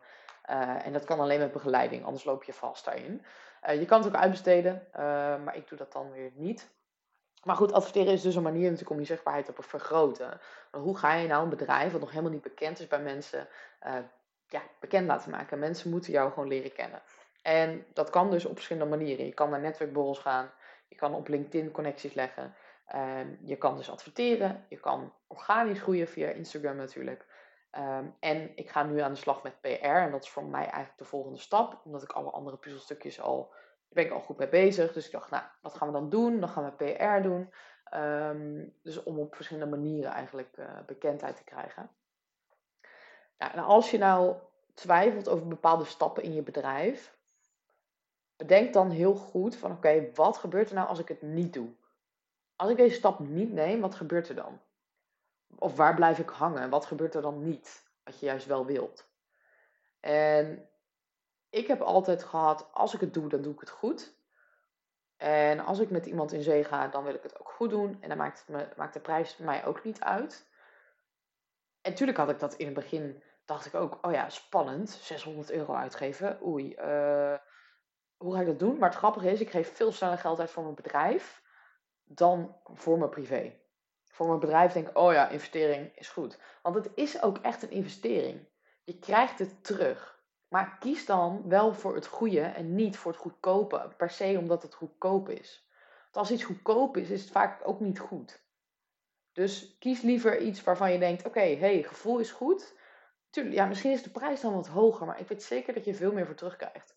en 0.83 0.93
dat 0.93 1.05
kan 1.05 1.21
alleen 1.21 1.39
met 1.39 1.53
begeleiding, 1.53 2.05
anders 2.05 2.25
loop 2.25 2.45
je 2.45 2.53
vast 2.53 2.85
daarin. 2.85 3.23
je 3.63 3.85
kan 3.85 3.99
het 3.99 4.09
ook 4.09 4.21
uitbesteden, 4.21 4.87
maar 5.45 5.57
ik 5.57 5.69
doe 5.69 5.79
dat 5.79 5.93
dan 5.93 6.13
weer 6.13 6.31
niet. 6.35 6.69
Maar 7.43 7.57
goed, 7.57 7.73
adverteren 7.73 8.13
is 8.13 8.23
dus 8.23 8.35
een 8.35 8.43
manier 8.43 8.63
natuurlijk 8.63 8.91
om 8.91 8.99
je 8.99 9.05
zichtbaarheid 9.05 9.45
te 9.47 9.53
vergroten. 9.63 10.41
Maar 10.71 10.81
hoe 10.81 10.97
ga 10.97 11.15
je 11.15 11.29
nou 11.29 11.43
een 11.43 11.49
bedrijf, 11.49 11.93
wat 11.93 12.01
nog 12.01 12.11
helemaal 12.11 12.33
niet 12.33 12.43
bekend 12.43 12.81
is 12.81 12.87
bij 12.87 13.03
mensen, 13.03 13.49
ja, 14.47 14.63
bekend 14.81 15.07
laten 15.07 15.31
maken? 15.31 15.59
Mensen 15.59 15.91
moeten 15.91 16.13
jou 16.13 16.33
gewoon 16.33 16.49
leren 16.49 16.73
kennen. 16.73 17.03
En 17.49 17.87
dat 17.93 18.11
kan 18.11 18.31
dus 18.31 18.45
op 18.45 18.55
verschillende 18.55 18.97
manieren. 18.97 19.27
Je 19.27 19.35
kan 19.35 19.51
naar 19.51 19.61
netwerkborrels 19.61 20.19
gaan, 20.19 20.51
je 20.89 20.97
kan 20.97 21.15
op 21.15 21.29
LinkedIn 21.29 21.71
connecties 21.71 22.15
leggen, 22.15 22.55
um, 22.95 23.39
je 23.45 23.57
kan 23.57 23.77
dus 23.77 23.91
adverteren, 23.91 24.65
je 24.69 24.81
kan 24.81 25.13
organisch 25.27 25.81
groeien 25.81 26.09
via 26.09 26.29
Instagram 26.29 26.77
natuurlijk. 26.77 27.27
Um, 27.79 28.15
en 28.21 28.57
ik 28.57 28.71
ga 28.71 28.83
nu 28.83 29.01
aan 29.01 29.13
de 29.13 29.19
slag 29.19 29.43
met 29.43 29.61
PR 29.61 29.85
en 29.85 30.11
dat 30.11 30.23
is 30.23 30.31
voor 30.31 30.45
mij 30.45 30.63
eigenlijk 30.63 30.99
de 30.99 31.05
volgende 31.05 31.39
stap, 31.39 31.81
omdat 31.85 32.03
ik 32.03 32.13
alle 32.13 32.31
andere 32.31 32.57
puzzelstukjes 32.57 33.21
al 33.21 33.53
ben 33.89 34.05
ik 34.05 34.13
al 34.13 34.21
goed 34.21 34.39
mee 34.39 34.49
bezig. 34.49 34.93
Dus 34.93 35.07
ik 35.07 35.13
dacht, 35.13 35.31
nou, 35.31 35.43
wat 35.63 35.75
gaan 35.75 35.89
we 35.89 35.95
dan 35.95 36.11
doen? 36.11 36.41
Dan 36.41 36.49
gaan 36.49 36.65
we 36.65 36.95
PR 36.95 37.23
doen. 37.23 37.53
Um, 37.95 38.75
dus 38.83 39.03
om 39.03 39.19
op 39.19 39.35
verschillende 39.35 39.77
manieren 39.77 40.13
eigenlijk 40.13 40.57
uh, 40.57 40.67
bekendheid 40.87 41.37
te 41.37 41.45
krijgen. 41.45 41.91
Ja, 43.39 43.53
en 43.53 43.63
als 43.63 43.91
je 43.91 43.99
nou 43.99 44.37
twijfelt 44.75 45.29
over 45.29 45.49
bepaalde 45.49 45.85
stappen 45.85 46.23
in 46.23 46.35
je 46.35 46.43
bedrijf, 46.43 47.17
bedenk 48.39 48.73
dan 48.73 48.91
heel 48.91 49.15
goed 49.15 49.57
van 49.57 49.73
oké, 49.73 50.11
wat 50.15 50.39
gebeurt 50.39 50.69
er 50.69 50.75
nou 50.75 50.89
als 50.89 50.99
ik 50.99 51.09
het 51.09 51.23
niet 51.23 51.53
doe? 51.53 51.69
Als 52.57 52.71
ik 52.71 52.77
deze 52.77 52.95
stap 52.95 53.19
niet 53.19 53.53
neem, 53.53 53.81
wat 53.81 53.95
gebeurt 53.95 54.29
er 54.29 54.35
dan? 54.35 54.61
Of 55.59 55.77
waar 55.77 55.95
blijf 55.95 56.19
ik 56.19 56.29
hangen? 56.29 56.71
Wat 56.71 56.87
gebeurt 56.87 57.15
er 57.15 57.23
dan 57.23 57.45
niet? 57.45 57.83
Wat 58.05 58.21
je 58.21 58.27
juist 58.27 58.47
wel 58.47 58.67
wilt. 58.67 59.09
En 60.01 60.69
ik 61.51 61.67
heb 61.67 61.81
altijd 61.81 62.23
gehad, 62.23 62.69
als 62.73 62.95
ik 62.95 63.01
het 63.01 63.15
doe, 63.15 63.29
dan 63.29 63.43
doe 63.43 63.53
ik 63.53 63.61
het 63.61 63.71
goed. 63.71 64.15
En 65.17 65.61
als 65.61 65.79
ik 65.79 65.91
met 65.91 66.07
iemand 66.07 66.33
in 66.33 66.43
zee 66.43 66.65
ga, 66.65 66.89
dan 66.89 67.05
wil 67.05 67.15
ik 67.15 67.23
het 67.23 67.41
ook 67.41 67.51
goed 67.51 67.71
doen. 67.71 67.97
En 68.01 68.09
dan 68.09 68.19
maakt, 68.19 68.39
het 68.39 68.49
me, 68.49 68.69
maakt 68.77 68.95
de 68.95 69.01
prijs 69.01 69.37
mij 69.37 69.65
ook 69.65 69.85
niet 69.85 70.01
uit. 70.01 70.47
En 71.81 71.91
natuurlijk 71.91 72.19
had 72.19 72.31
ik 72.31 72.39
dat 72.39 72.55
in 72.55 72.67
het 72.67 72.75
begin, 72.75 73.23
dacht 73.45 73.67
ik 73.67 73.75
ook, 73.75 73.99
oh 74.03 74.13
ja, 74.13 74.29
spannend, 74.29 74.91
600 74.91 75.51
euro 75.51 75.75
uitgeven. 75.75 76.39
Oei, 76.47 76.75
uh, 76.79 77.35
hoe 78.19 78.35
ga 78.35 78.41
ik 78.41 78.47
dat 78.47 78.59
doen? 78.59 78.79
Maar 78.79 78.89
het 78.89 78.99
grappige 78.99 79.31
is, 79.31 79.41
ik 79.41 79.51
geef 79.51 79.77
veel 79.77 79.93
sneller 79.93 80.19
geld 80.19 80.41
uit 80.41 80.51
voor 80.51 80.63
mijn 80.63 80.75
bedrijf 80.75 81.43
dan 82.05 82.57
voor 82.65 82.99
mijn 82.99 83.11
privé. 83.11 83.53
Voor 84.05 84.27
mijn 84.27 84.41
bedrijf 84.41 84.73
denk 84.73 84.89
ik, 84.89 84.99
oh 84.99 85.13
ja, 85.13 85.29
investering 85.29 85.97
is 85.97 86.09
goed. 86.09 86.39
Want 86.63 86.75
het 86.75 86.91
is 86.95 87.23
ook 87.23 87.39
echt 87.39 87.63
een 87.63 87.71
investering. 87.71 88.49
Je 88.85 88.99
krijgt 88.99 89.39
het 89.39 89.65
terug. 89.65 90.17
Maar 90.49 90.77
kies 90.79 91.07
dan 91.07 91.49
wel 91.49 91.75
voor 91.75 91.95
het 91.95 92.07
goede 92.07 92.41
en 92.41 92.75
niet 92.75 92.97
voor 92.97 93.13
het 93.13 93.21
goedkope, 93.21 93.93
per 93.97 94.11
se 94.11 94.37
omdat 94.39 94.63
het 94.63 94.75
goedkoop 94.75 95.29
is. 95.29 95.69
Want 96.03 96.17
als 96.17 96.31
iets 96.31 96.45
goedkoop 96.45 96.97
is, 96.97 97.11
is 97.11 97.21
het 97.21 97.31
vaak 97.31 97.69
ook 97.69 97.81
niet 97.81 97.99
goed. 97.99 98.43
Dus 99.33 99.77
kies 99.79 100.03
liever 100.03 100.41
iets 100.41 100.63
waarvan 100.63 100.93
je 100.93 100.99
denkt: 100.99 101.27
oké, 101.27 101.57
hey, 101.57 101.83
gevoel 101.83 102.19
is 102.19 102.31
goed. 102.31 102.75
Tuurlijk, 103.31 103.55
ja, 103.55 103.67
misschien 103.67 103.93
is 103.93 104.03
de 104.03 104.11
prijs 104.11 104.41
dan 104.41 104.55
wat 104.55 104.67
hoger, 104.67 105.07
maar 105.07 105.21
ik 105.21 105.29
weet 105.29 105.43
zeker 105.43 105.75
dat 105.75 105.85
je 105.85 105.95
veel 105.95 106.13
meer 106.13 106.27
voor 106.27 106.35
terugkrijgt. 106.35 106.97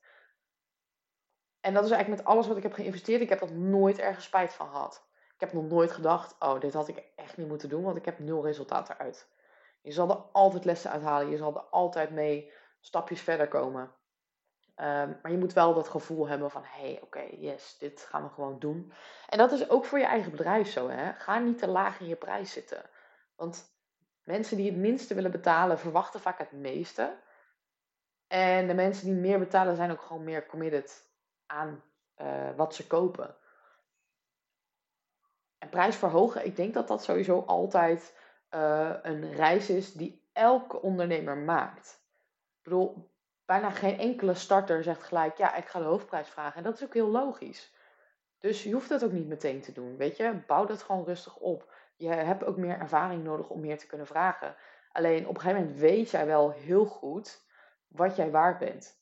En 1.61 1.73
dat 1.73 1.83
is 1.83 1.91
eigenlijk 1.91 2.21
met 2.21 2.31
alles 2.31 2.47
wat 2.47 2.57
ik 2.57 2.63
heb 2.63 2.73
geïnvesteerd. 2.73 3.21
Ik 3.21 3.29
heb 3.29 3.39
dat 3.39 3.51
nooit 3.51 3.99
ergens 3.99 4.25
spijt 4.25 4.53
van 4.53 4.69
gehad. 4.69 5.09
Ik 5.33 5.39
heb 5.39 5.53
nog 5.53 5.69
nooit 5.69 5.91
gedacht: 5.91 6.35
oh, 6.39 6.59
dit 6.59 6.73
had 6.73 6.87
ik 6.87 7.03
echt 7.15 7.37
niet 7.37 7.47
moeten 7.47 7.69
doen, 7.69 7.83
want 7.83 7.97
ik 7.97 8.05
heb 8.05 8.19
nul 8.19 8.45
resultaat 8.45 8.89
eruit. 8.89 9.27
Je 9.81 9.91
zal 9.91 10.09
er 10.09 10.23
altijd 10.31 10.65
lessen 10.65 10.91
uithalen. 10.91 11.29
Je 11.29 11.37
zal 11.37 11.55
er 11.55 11.61
altijd 11.61 12.09
mee 12.09 12.51
stapjes 12.79 13.21
verder 13.21 13.47
komen. 13.47 13.91
Ehm, 14.75 15.11
maar 15.21 15.31
je 15.31 15.37
moet 15.37 15.53
wel 15.53 15.73
dat 15.73 15.87
gevoel 15.87 16.27
hebben 16.27 16.51
van, 16.51 16.61
hey, 16.65 16.99
oké, 17.03 17.23
yes, 17.37 17.77
dit 17.77 18.01
gaan 18.01 18.23
we 18.23 18.29
gewoon 18.29 18.59
doen. 18.59 18.93
En 19.29 19.37
dat 19.37 19.51
is 19.51 19.69
ook 19.69 19.85
voor 19.85 19.99
je 19.99 20.05
eigen 20.05 20.31
bedrijf 20.31 20.69
zo, 20.69 20.89
hè. 20.89 21.13
Ga 21.13 21.39
niet 21.39 21.57
te 21.57 21.67
laag 21.67 21.99
in 21.99 22.07
je 22.07 22.15
prijs 22.15 22.51
zitten. 22.51 22.89
Want 23.35 23.73
mensen 24.23 24.57
die 24.57 24.71
het 24.71 24.79
minste 24.79 25.13
willen 25.13 25.31
betalen, 25.31 25.79
verwachten 25.79 26.19
vaak 26.19 26.37
het 26.37 26.51
meeste. 26.51 27.19
En 28.27 28.67
de 28.67 28.73
mensen 28.73 29.05
die 29.05 29.15
meer 29.15 29.39
betalen, 29.39 29.75
zijn 29.75 29.91
ook 29.91 30.01
gewoon 30.01 30.23
meer 30.23 30.45
committed 30.45 31.10
aan 31.51 31.83
uh, 32.21 32.55
wat 32.55 32.75
ze 32.75 32.87
kopen. 32.87 33.35
En 35.57 35.69
prijs 35.69 35.95
verhogen, 35.95 36.45
ik 36.45 36.55
denk 36.55 36.73
dat 36.73 36.87
dat 36.87 37.03
sowieso 37.03 37.43
altijd 37.45 38.17
uh, 38.51 38.93
een 39.01 39.33
reis 39.33 39.69
is 39.69 39.93
die 39.93 40.29
elke 40.33 40.81
ondernemer 40.81 41.37
maakt. 41.37 41.99
Ik 42.57 42.63
bedoel, 42.63 43.11
bijna 43.45 43.69
geen 43.69 43.99
enkele 43.99 44.33
starter 44.33 44.83
zegt 44.83 45.03
gelijk, 45.03 45.37
ja, 45.37 45.55
ik 45.55 45.65
ga 45.65 45.79
de 45.79 45.85
hoofdprijs 45.85 46.29
vragen. 46.29 46.57
En 46.57 46.63
dat 46.63 46.73
is 46.73 46.83
ook 46.83 46.93
heel 46.93 47.09
logisch. 47.09 47.73
Dus 48.39 48.63
je 48.63 48.73
hoeft 48.73 48.89
dat 48.89 49.03
ook 49.03 49.11
niet 49.11 49.27
meteen 49.27 49.61
te 49.61 49.71
doen, 49.71 49.97
weet 49.97 50.17
je. 50.17 50.41
Bouw 50.47 50.65
dat 50.65 50.83
gewoon 50.83 51.05
rustig 51.05 51.35
op. 51.37 51.73
Je 51.95 52.07
hebt 52.07 52.43
ook 52.43 52.57
meer 52.57 52.79
ervaring 52.79 53.23
nodig 53.23 53.49
om 53.49 53.59
meer 53.59 53.77
te 53.77 53.87
kunnen 53.87 54.07
vragen. 54.07 54.55
Alleen 54.91 55.27
op 55.27 55.35
een 55.35 55.41
gegeven 55.41 55.63
moment 55.63 55.79
weet 55.79 56.09
jij 56.09 56.25
wel 56.25 56.51
heel 56.51 56.85
goed 56.85 57.41
wat 57.87 58.15
jij 58.15 58.31
waard 58.31 58.59
bent. 58.59 59.00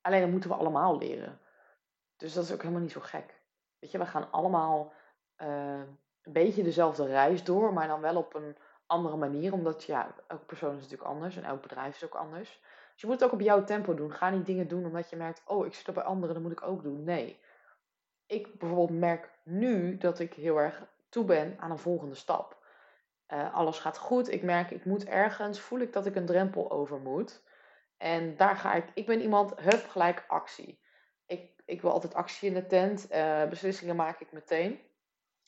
Alleen 0.00 0.20
dat 0.20 0.30
moeten 0.30 0.50
we 0.50 0.56
allemaal 0.56 0.98
leren. 0.98 1.40
Dus 2.16 2.32
dat 2.32 2.44
is 2.44 2.52
ook 2.52 2.60
helemaal 2.60 2.82
niet 2.82 2.92
zo 2.92 3.00
gek. 3.00 3.40
Weet 3.78 3.90
je, 3.90 3.98
we 3.98 4.06
gaan 4.06 4.30
allemaal 4.30 4.92
uh, 5.42 5.80
een 6.22 6.32
beetje 6.32 6.62
dezelfde 6.62 7.06
reis 7.06 7.44
door, 7.44 7.72
maar 7.72 7.88
dan 7.88 8.00
wel 8.00 8.16
op 8.16 8.34
een 8.34 8.56
andere 8.86 9.16
manier. 9.16 9.52
Omdat 9.52 9.84
ja, 9.84 10.14
elke 10.26 10.44
persoon 10.44 10.74
is 10.74 10.82
natuurlijk 10.82 11.10
anders 11.10 11.36
en 11.36 11.44
elk 11.44 11.62
bedrijf 11.62 11.94
is 11.94 12.04
ook 12.04 12.14
anders. 12.14 12.60
Dus 12.92 13.00
je 13.00 13.06
moet 13.06 13.20
het 13.20 13.24
ook 13.24 13.32
op 13.32 13.40
jouw 13.40 13.64
tempo 13.64 13.94
doen. 13.94 14.12
Ga 14.12 14.30
niet 14.30 14.46
dingen 14.46 14.68
doen 14.68 14.84
omdat 14.84 15.10
je 15.10 15.16
merkt, 15.16 15.42
oh, 15.46 15.66
ik 15.66 15.74
zit 15.74 15.86
er 15.86 15.92
bij 15.92 16.02
anderen, 16.02 16.34
dat 16.34 16.42
moet 16.42 16.52
ik 16.52 16.62
ook 16.62 16.82
doen. 16.82 17.04
Nee. 17.04 17.40
Ik 18.26 18.58
bijvoorbeeld 18.58 18.98
merk 18.98 19.30
nu 19.42 19.96
dat 19.96 20.18
ik 20.18 20.34
heel 20.34 20.60
erg 20.60 20.82
toe 21.08 21.24
ben 21.24 21.56
aan 21.58 21.70
een 21.70 21.78
volgende 21.78 22.14
stap. 22.14 22.58
Uh, 23.28 23.54
alles 23.54 23.78
gaat 23.78 23.98
goed. 23.98 24.30
Ik 24.30 24.42
merk, 24.42 24.70
ik 24.70 24.84
moet 24.84 25.04
ergens, 25.04 25.60
voel 25.60 25.78
ik 25.78 25.92
dat 25.92 26.06
ik 26.06 26.14
een 26.14 26.26
drempel 26.26 26.70
over 26.70 27.00
moet. 27.00 27.42
En 28.00 28.36
daar 28.36 28.56
ga 28.56 28.74
ik, 28.74 28.84
ik 28.94 29.06
ben 29.06 29.20
iemand, 29.20 29.60
hup, 29.60 29.88
gelijk 29.88 30.24
actie. 30.28 30.80
Ik, 31.26 31.52
ik 31.64 31.82
wil 31.82 31.90
altijd 31.90 32.14
actie 32.14 32.48
in 32.48 32.54
de 32.54 32.66
tent. 32.66 33.12
Uh, 33.12 33.44
beslissingen 33.44 33.96
maak 33.96 34.20
ik 34.20 34.32
meteen. 34.32 34.80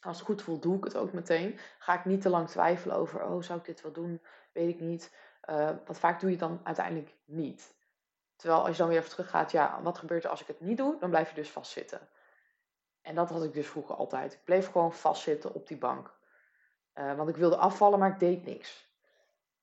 Als 0.01 0.17
het 0.17 0.27
goed 0.27 0.43
voelt, 0.43 0.63
doe 0.63 0.77
ik 0.77 0.85
het 0.85 0.97
ook 0.97 1.13
meteen. 1.13 1.59
Ga 1.79 1.99
ik 1.99 2.05
niet 2.05 2.21
te 2.23 2.29
lang 2.29 2.49
twijfelen 2.49 2.97
over, 2.97 3.25
oh, 3.25 3.43
zou 3.43 3.59
ik 3.59 3.65
dit 3.65 3.83
wel 3.83 3.93
doen? 3.93 4.23
Weet 4.53 4.69
ik 4.69 4.81
niet. 4.81 5.15
Uh, 5.51 5.71
want 5.85 5.99
vaak 5.99 6.21
doe 6.21 6.31
je 6.31 6.37
het 6.37 6.49
dan 6.49 6.61
uiteindelijk 6.63 7.15
niet. 7.25 7.75
Terwijl 8.37 8.61
als 8.61 8.71
je 8.71 8.77
dan 8.77 8.89
weer 8.89 8.99
even 8.99 9.11
teruggaat, 9.11 9.51
ja, 9.51 9.83
wat 9.83 9.99
gebeurt 9.99 10.25
er 10.25 10.31
als 10.31 10.41
ik 10.41 10.47
het 10.47 10.61
niet 10.61 10.77
doe? 10.77 10.99
Dan 10.99 11.11
blijf 11.11 11.29
je 11.29 11.35
dus 11.35 11.51
vastzitten. 11.51 12.09
En 13.03 13.15
dat 13.15 13.31
had 13.31 13.45
ik 13.45 13.53
dus 13.53 13.67
vroeger 13.67 13.95
altijd. 13.95 14.33
Ik 14.33 14.45
bleef 14.45 14.71
gewoon 14.71 14.93
vastzitten 14.93 15.55
op 15.55 15.67
die 15.69 15.79
bank. 15.79 16.15
Uh, 16.95 17.15
want 17.15 17.29
ik 17.29 17.37
wilde 17.37 17.57
afvallen, 17.57 17.99
maar 17.99 18.11
ik 18.11 18.19
deed 18.19 18.45
niks. 18.45 18.91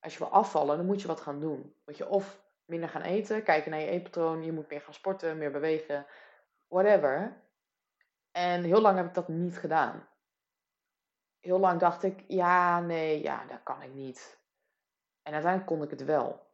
Als 0.00 0.12
je 0.12 0.18
wil 0.18 0.32
afvallen, 0.32 0.76
dan 0.76 0.86
moet 0.86 1.00
je 1.00 1.08
wat 1.08 1.20
gaan 1.20 1.40
doen. 1.40 1.74
Moet 1.84 1.96
je 1.96 2.08
of 2.08 2.48
minder 2.70 2.88
gaan 2.88 3.02
eten, 3.02 3.42
kijken 3.42 3.70
naar 3.70 3.80
je 3.80 3.86
eetpatroon, 3.86 4.44
je 4.44 4.52
moet 4.52 4.70
meer 4.70 4.80
gaan 4.80 4.94
sporten, 4.94 5.38
meer 5.38 5.50
bewegen, 5.50 6.06
whatever. 6.68 7.42
En 8.32 8.62
heel 8.62 8.80
lang 8.80 8.96
heb 8.96 9.06
ik 9.06 9.14
dat 9.14 9.28
niet 9.28 9.58
gedaan 9.58 10.08
heel 11.40 11.58
lang 11.58 11.80
dacht 11.80 12.02
ik, 12.02 12.24
ja, 12.26 12.80
nee, 12.80 13.22
ja, 13.22 13.44
dat 13.48 13.62
kan 13.62 13.82
ik 13.82 13.94
niet. 13.94 14.38
En 15.22 15.32
uiteindelijk 15.32 15.72
kon 15.72 15.82
ik 15.82 15.90
het 15.90 16.04
wel. 16.04 16.46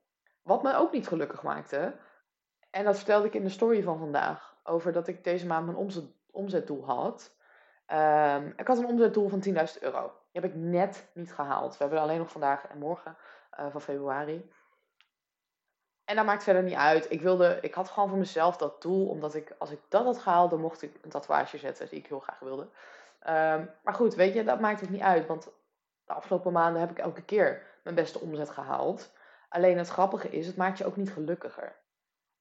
Wat 0.43 0.63
me 0.63 0.75
ook 0.75 0.93
niet 0.93 1.09
gelukkig 1.09 1.43
maakte, 1.43 1.97
en 2.71 2.85
dat 2.85 2.97
vertelde 2.97 3.27
ik 3.27 3.35
in 3.35 3.43
de 3.43 3.49
story 3.49 3.83
van 3.83 3.99
vandaag, 3.99 4.57
over 4.63 4.93
dat 4.93 5.09
ik 5.09 5.25
deze 5.25 5.47
maand 5.47 5.67
mijn 5.67 5.79
omzet, 5.79 6.05
omzetdoel 6.31 6.85
had. 6.85 7.35
Um, 7.93 8.53
ik 8.57 8.67
had 8.67 8.79
een 8.79 8.87
omzetdoel 8.87 9.29
van 9.29 9.45
10.000 9.45 9.55
euro. 9.81 10.13
Die 10.33 10.43
heb 10.43 10.45
ik 10.45 10.55
net 10.55 11.11
niet 11.15 11.35
gehaald. 11.35 11.73
We 11.73 11.79
hebben 11.79 12.01
alleen 12.01 12.19
nog 12.19 12.31
vandaag 12.31 12.67
en 12.67 12.79
morgen 12.79 13.17
uh, 13.61 13.67
van 13.71 13.81
februari. 13.81 14.51
En 16.07 16.17
dat 16.17 16.25
maakt 16.25 16.43
verder 16.43 16.63
niet 16.63 16.75
uit. 16.75 17.11
Ik, 17.11 17.21
wilde, 17.21 17.59
ik 17.61 17.75
had 17.75 17.89
gewoon 17.89 18.09
voor 18.09 18.19
mezelf 18.19 18.57
dat 18.57 18.83
doel, 18.83 19.09
omdat 19.09 19.35
ik, 19.35 19.55
als 19.59 19.71
ik 19.71 19.81
dat 19.89 20.05
had 20.05 20.19
gehaald, 20.19 20.51
dan 20.51 20.61
mocht 20.61 20.83
ik 20.83 20.99
een 21.03 21.11
tatoeage 21.11 21.59
zetten 21.59 21.89
die 21.89 21.99
ik 21.99 22.07
heel 22.07 22.21
graag 22.21 22.39
wilde. 22.39 22.63
Um, 22.63 23.71
maar 23.83 23.95
goed, 23.95 24.15
weet 24.15 24.35
je, 24.35 24.45
dat 24.45 24.61
maakt 24.61 24.83
ook 24.83 24.89
niet 24.89 25.01
uit. 25.01 25.27
Want 25.27 25.49
de 26.05 26.13
afgelopen 26.13 26.53
maanden 26.53 26.81
heb 26.81 26.91
ik 26.91 26.99
elke 26.99 27.23
keer 27.23 27.63
mijn 27.83 27.95
beste 27.95 28.21
omzet 28.21 28.51
gehaald. 28.51 29.13
Alleen 29.49 29.79
het 29.79 29.89
grappige 29.89 30.29
is, 30.29 30.47
het 30.47 30.57
maakt 30.57 30.79
je 30.79 30.87
ook 30.87 30.97
niet 30.97 31.13
gelukkiger. 31.13 31.77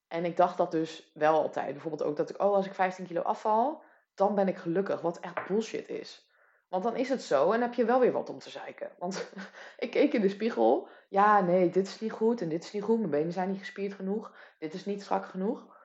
En 0.08 0.24
ik 0.24 0.36
dacht 0.36 0.56
dat 0.56 0.70
dus 0.70 1.10
wel 1.14 1.34
altijd. 1.34 1.72
Bijvoorbeeld 1.72 2.02
ook 2.02 2.16
dat 2.16 2.30
ik, 2.30 2.42
oh, 2.42 2.54
als 2.54 2.66
ik 2.66 2.74
15 2.74 3.06
kilo 3.06 3.20
afval, 3.20 3.82
dan 4.14 4.34
ben 4.34 4.48
ik 4.48 4.56
gelukkig. 4.56 5.00
Wat 5.00 5.18
echt 5.18 5.46
bullshit 5.46 5.88
is. 5.88 6.26
Want 6.68 6.82
dan 6.82 6.96
is 6.96 7.08
het 7.08 7.22
zo 7.22 7.52
en 7.52 7.60
heb 7.60 7.74
je 7.74 7.84
wel 7.84 8.00
weer 8.00 8.12
wat 8.12 8.28
om 8.28 8.38
te 8.38 8.50
zeiken. 8.50 8.90
Want 8.98 9.30
ik 9.78 9.90
keek 9.90 10.12
in 10.12 10.20
de 10.20 10.28
spiegel. 10.28 10.88
Ja, 11.08 11.40
nee, 11.40 11.70
dit 11.70 11.86
is 11.86 12.00
niet 12.00 12.12
goed 12.12 12.40
en 12.40 12.48
dit 12.48 12.64
is 12.64 12.72
niet 12.72 12.82
goed. 12.82 12.98
Mijn 12.98 13.10
benen 13.10 13.32
zijn 13.32 13.50
niet 13.50 13.58
gespierd 13.58 13.94
genoeg. 13.94 14.36
Dit 14.58 14.74
is 14.74 14.84
niet 14.84 15.02
strak 15.02 15.24
genoeg. 15.24 15.76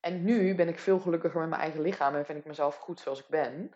En 0.00 0.24
nu 0.24 0.54
ben 0.54 0.68
ik 0.68 0.78
veel 0.78 0.98
gelukkiger 0.98 1.40
met 1.40 1.48
mijn 1.48 1.60
eigen 1.60 1.80
lichaam 1.80 2.14
en 2.14 2.24
vind 2.24 2.38
ik 2.38 2.44
mezelf 2.44 2.76
goed 2.76 3.00
zoals 3.00 3.20
ik 3.20 3.28
ben. 3.28 3.72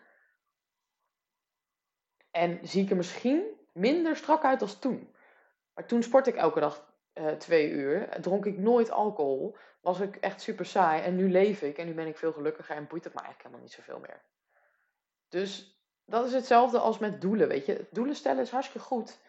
En 2.31 2.59
zie 2.67 2.83
ik 2.83 2.89
er 2.89 2.95
misschien 2.95 3.43
minder 3.73 4.15
strak 4.15 4.43
uit 4.43 4.61
als 4.61 4.79
toen. 4.79 5.15
Maar 5.73 5.85
toen 5.85 6.03
sport 6.03 6.27
ik 6.27 6.35
elke 6.35 6.59
dag 6.59 6.93
uh, 7.13 7.31
twee 7.31 7.69
uur. 7.69 8.21
Dronk 8.21 8.45
ik 8.45 8.57
nooit 8.57 8.91
alcohol. 8.91 9.55
Was 9.81 9.99
ik 9.99 10.15
echt 10.15 10.41
super 10.41 10.65
saai. 10.65 11.01
En 11.01 11.15
nu 11.15 11.31
leef 11.31 11.61
ik 11.61 11.77
en 11.77 11.85
nu 11.85 11.93
ben 11.93 12.07
ik 12.07 12.17
veel 12.17 12.33
gelukkiger 12.33 12.75
en 12.75 12.87
boeit 12.87 13.03
het 13.03 13.13
me 13.13 13.19
eigenlijk 13.19 13.47
helemaal 13.47 13.67
niet 13.67 13.75
zoveel 13.75 13.99
meer. 13.99 14.21
Dus 15.29 15.81
dat 16.05 16.25
is 16.25 16.33
hetzelfde 16.33 16.79
als 16.79 16.99
met 16.99 17.21
doelen, 17.21 17.47
weet 17.47 17.65
je. 17.65 17.87
Doelen 17.91 18.15
stellen 18.15 18.41
is 18.41 18.51
hartstikke 18.51 18.87
goed. 18.87 19.19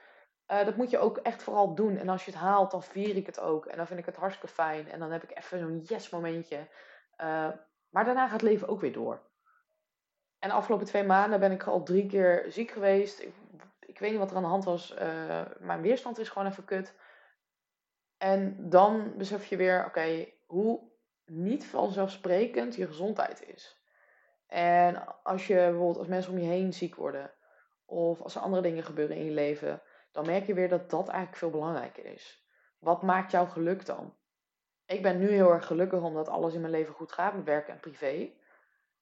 Uh, 0.50 0.64
dat 0.64 0.76
moet 0.76 0.90
je 0.90 0.98
ook 0.98 1.16
echt 1.16 1.42
vooral 1.42 1.74
doen. 1.74 1.96
En 1.96 2.08
als 2.08 2.24
je 2.24 2.30
het 2.30 2.40
haalt, 2.40 2.70
dan 2.70 2.82
vier 2.82 3.16
ik 3.16 3.26
het 3.26 3.40
ook. 3.40 3.66
En 3.66 3.76
dan 3.76 3.86
vind 3.86 3.98
ik 3.98 4.06
het 4.06 4.16
hartstikke 4.16 4.54
fijn. 4.54 4.90
En 4.90 4.98
dan 4.98 5.10
heb 5.10 5.22
ik 5.22 5.38
even 5.38 5.58
zo'n 5.58 5.80
yes 5.80 6.10
momentje. 6.10 6.56
Uh, 7.20 7.48
maar 7.90 8.04
daarna 8.04 8.22
gaat 8.22 8.40
het 8.40 8.42
leven 8.42 8.68
ook 8.68 8.80
weer 8.80 8.92
door. 8.92 9.20
En 10.38 10.48
de 10.48 10.54
afgelopen 10.54 10.86
twee 10.86 11.04
maanden 11.04 11.40
ben 11.40 11.52
ik 11.52 11.64
al 11.64 11.82
drie 11.82 12.06
keer 12.06 12.44
ziek 12.48 12.70
geweest. 12.70 13.22
Ik, 13.22 13.34
ik 13.80 13.98
weet 13.98 14.10
niet 14.10 14.18
wat 14.18 14.30
er 14.30 14.36
aan 14.36 14.42
de 14.42 14.48
hand 14.48 14.64
was. 14.64 14.94
Uh, 15.00 15.42
mijn 15.58 15.80
weerstand 15.80 16.18
is 16.18 16.28
gewoon 16.28 16.48
even 16.48 16.64
kut. 16.64 16.94
En 18.16 18.70
dan 18.70 19.16
besef 19.16 19.46
je 19.46 19.56
weer, 19.56 19.84
oké, 19.84 20.26
hoe 20.46 20.92
niet 21.24 21.66
vanzelfsprekend 21.66 22.74
je 22.74 22.86
gezondheid 22.86 23.46
is. 23.46 23.82
En 24.46 25.22
als 25.22 25.46
je 25.46 25.54
bijvoorbeeld 25.54 25.98
als 25.98 26.06
mensen 26.06 26.32
om 26.32 26.38
je 26.38 26.48
heen 26.48 26.72
ziek 26.72 26.94
worden, 26.94 27.32
of 27.84 28.20
als 28.20 28.34
er 28.34 28.40
andere 28.40 28.62
dingen 28.62 28.84
gebeuren 28.84 29.16
in 29.16 29.24
je 29.24 29.30
leven, 29.30 29.82
dan 30.14 30.26
merk 30.26 30.46
je 30.46 30.54
weer 30.54 30.68
dat 30.68 30.90
dat 30.90 31.08
eigenlijk 31.08 31.38
veel 31.38 31.50
belangrijker 31.50 32.04
is. 32.04 32.46
Wat 32.78 33.02
maakt 33.02 33.30
jouw 33.30 33.46
geluk 33.46 33.86
dan? 33.86 34.14
Ik 34.86 35.02
ben 35.02 35.18
nu 35.18 35.28
heel 35.28 35.50
erg 35.52 35.66
gelukkig 35.66 36.02
omdat 36.02 36.28
alles 36.28 36.54
in 36.54 36.60
mijn 36.60 36.72
leven 36.72 36.94
goed 36.94 37.12
gaat, 37.12 37.34
met 37.34 37.44
werk 37.44 37.68
en 37.68 37.80
privé. 37.80 38.30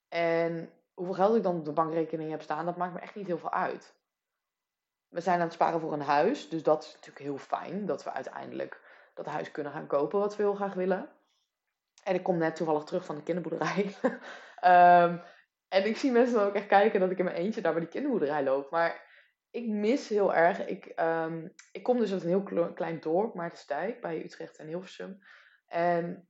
En 0.09 0.73
hoeveel 0.93 1.15
geld 1.15 1.35
ik 1.35 1.43
dan 1.43 1.55
op 1.55 1.65
de 1.65 1.71
bankrekening 1.71 2.29
heb 2.29 2.41
staan, 2.41 2.65
dat 2.65 2.77
maakt 2.77 2.93
me 2.93 2.99
echt 2.99 3.15
niet 3.15 3.27
heel 3.27 3.37
veel 3.37 3.51
uit. 3.51 3.95
We 5.07 5.21
zijn 5.21 5.37
aan 5.39 5.45
het 5.45 5.53
sparen 5.53 5.79
voor 5.79 5.93
een 5.93 6.01
huis, 6.01 6.49
dus 6.49 6.63
dat 6.63 6.83
is 6.83 6.93
natuurlijk 6.93 7.25
heel 7.25 7.37
fijn 7.37 7.85
dat 7.85 8.03
we 8.03 8.11
uiteindelijk 8.11 8.81
dat 9.13 9.25
huis 9.25 9.51
kunnen 9.51 9.71
gaan 9.71 9.87
kopen 9.87 10.19
wat 10.19 10.35
we 10.35 10.43
heel 10.43 10.55
graag 10.55 10.73
willen. 10.73 11.09
En 12.03 12.15
ik 12.15 12.23
kom 12.23 12.37
net 12.37 12.55
toevallig 12.55 12.83
terug 12.83 13.05
van 13.05 13.15
de 13.15 13.23
kinderboerderij. 13.23 13.95
um, 15.03 15.21
en 15.77 15.85
ik 15.85 15.97
zie 15.97 16.11
mensen 16.11 16.35
dan 16.35 16.47
ook 16.47 16.55
echt 16.55 16.67
kijken 16.67 16.99
dat 16.99 17.11
ik 17.11 17.17
in 17.17 17.25
mijn 17.25 17.37
eentje 17.37 17.61
daar 17.61 17.71
bij 17.71 17.81
die 17.81 17.89
kinderboerderij 17.89 18.43
loop. 18.43 18.71
Maar 18.71 19.11
ik 19.53 19.67
mis 19.67 20.09
heel 20.09 20.33
erg. 20.33 20.65
Ik, 20.65 20.93
um, 20.99 21.53
ik 21.71 21.83
kom 21.83 21.99
dus 21.99 22.11
uit 22.11 22.23
een 22.23 22.27
heel 22.27 22.73
klein 22.73 22.99
dorp, 22.99 23.33
Maartensdijk, 23.33 24.01
bij 24.01 24.23
Utrecht 24.23 24.57
en 24.57 24.67
Hilversum. 24.67 25.23
En 25.67 26.27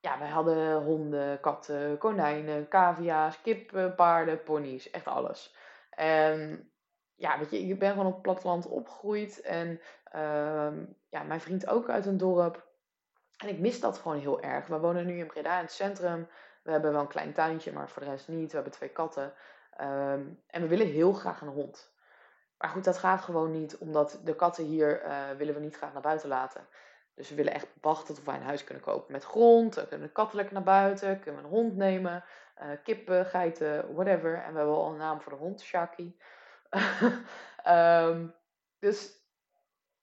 ja, 0.00 0.18
wij 0.18 0.28
hadden 0.28 0.82
honden, 0.82 1.40
katten, 1.40 1.98
konijnen, 1.98 2.68
cavia's, 2.68 3.40
kippen, 3.40 3.94
paarden, 3.94 4.42
ponies, 4.42 4.90
echt 4.90 5.06
alles. 5.06 5.56
En 5.90 6.70
ja, 7.14 7.38
weet 7.38 7.50
je, 7.50 7.58
ik 7.58 7.78
ben 7.78 7.90
gewoon 7.90 8.06
op 8.06 8.12
het 8.12 8.22
platteland 8.22 8.66
opgegroeid. 8.66 9.40
En 9.40 9.80
uh, 10.14 10.72
ja, 11.08 11.22
mijn 11.22 11.40
vriend 11.40 11.68
ook 11.68 11.88
uit 11.88 12.06
een 12.06 12.16
dorp. 12.16 12.66
En 13.36 13.48
ik 13.48 13.58
mis 13.58 13.80
dat 13.80 13.98
gewoon 13.98 14.18
heel 14.18 14.42
erg. 14.42 14.66
We 14.66 14.78
wonen 14.78 15.06
nu 15.06 15.18
in 15.18 15.26
Breda 15.26 15.56
in 15.56 15.64
het 15.64 15.72
centrum. 15.72 16.28
We 16.62 16.70
hebben 16.70 16.92
wel 16.92 17.00
een 17.00 17.06
klein 17.06 17.32
tuintje, 17.32 17.72
maar 17.72 17.88
voor 17.88 18.02
de 18.02 18.10
rest 18.10 18.28
niet. 18.28 18.48
We 18.48 18.54
hebben 18.54 18.72
twee 18.72 18.88
katten. 18.88 19.32
Um, 19.80 20.42
en 20.46 20.62
we 20.62 20.66
willen 20.66 20.86
heel 20.86 21.12
graag 21.12 21.40
een 21.40 21.48
hond. 21.48 21.93
Maar 22.58 22.70
goed, 22.70 22.84
dat 22.84 22.98
gaat 22.98 23.20
gewoon 23.20 23.50
niet, 23.50 23.78
omdat 23.78 24.20
de 24.24 24.36
katten 24.36 24.64
hier 24.64 25.04
uh, 25.04 25.30
willen 25.30 25.54
we 25.54 25.60
niet 25.60 25.76
graag 25.76 25.92
naar 25.92 26.02
buiten 26.02 26.28
laten. 26.28 26.66
Dus 27.14 27.28
we 27.28 27.34
willen 27.34 27.54
echt 27.54 27.66
wachten 27.80 28.14
tot 28.14 28.24
wij 28.24 28.34
een 28.34 28.42
huis 28.42 28.64
kunnen 28.64 28.84
kopen 28.84 29.12
met 29.12 29.24
grond. 29.24 29.74
Dan 29.74 29.88
kunnen 29.88 30.06
de 30.06 30.12
katten 30.12 30.36
lekker 30.36 30.54
naar 30.54 30.64
buiten. 30.64 31.20
Kunnen 31.20 31.40
we 31.40 31.46
een 31.46 31.54
hond 31.54 31.76
nemen. 31.76 32.24
Uh, 32.62 32.68
kippen, 32.84 33.26
geiten, 33.26 33.94
whatever. 33.94 34.34
En 34.34 34.52
we 34.52 34.58
hebben 34.58 34.74
al 34.74 34.90
een 34.90 34.96
naam 34.96 35.20
voor 35.20 35.32
de 35.32 35.38
hond, 35.38 35.60
Shaki. 35.60 36.18
um, 37.68 38.34
dus 38.78 39.12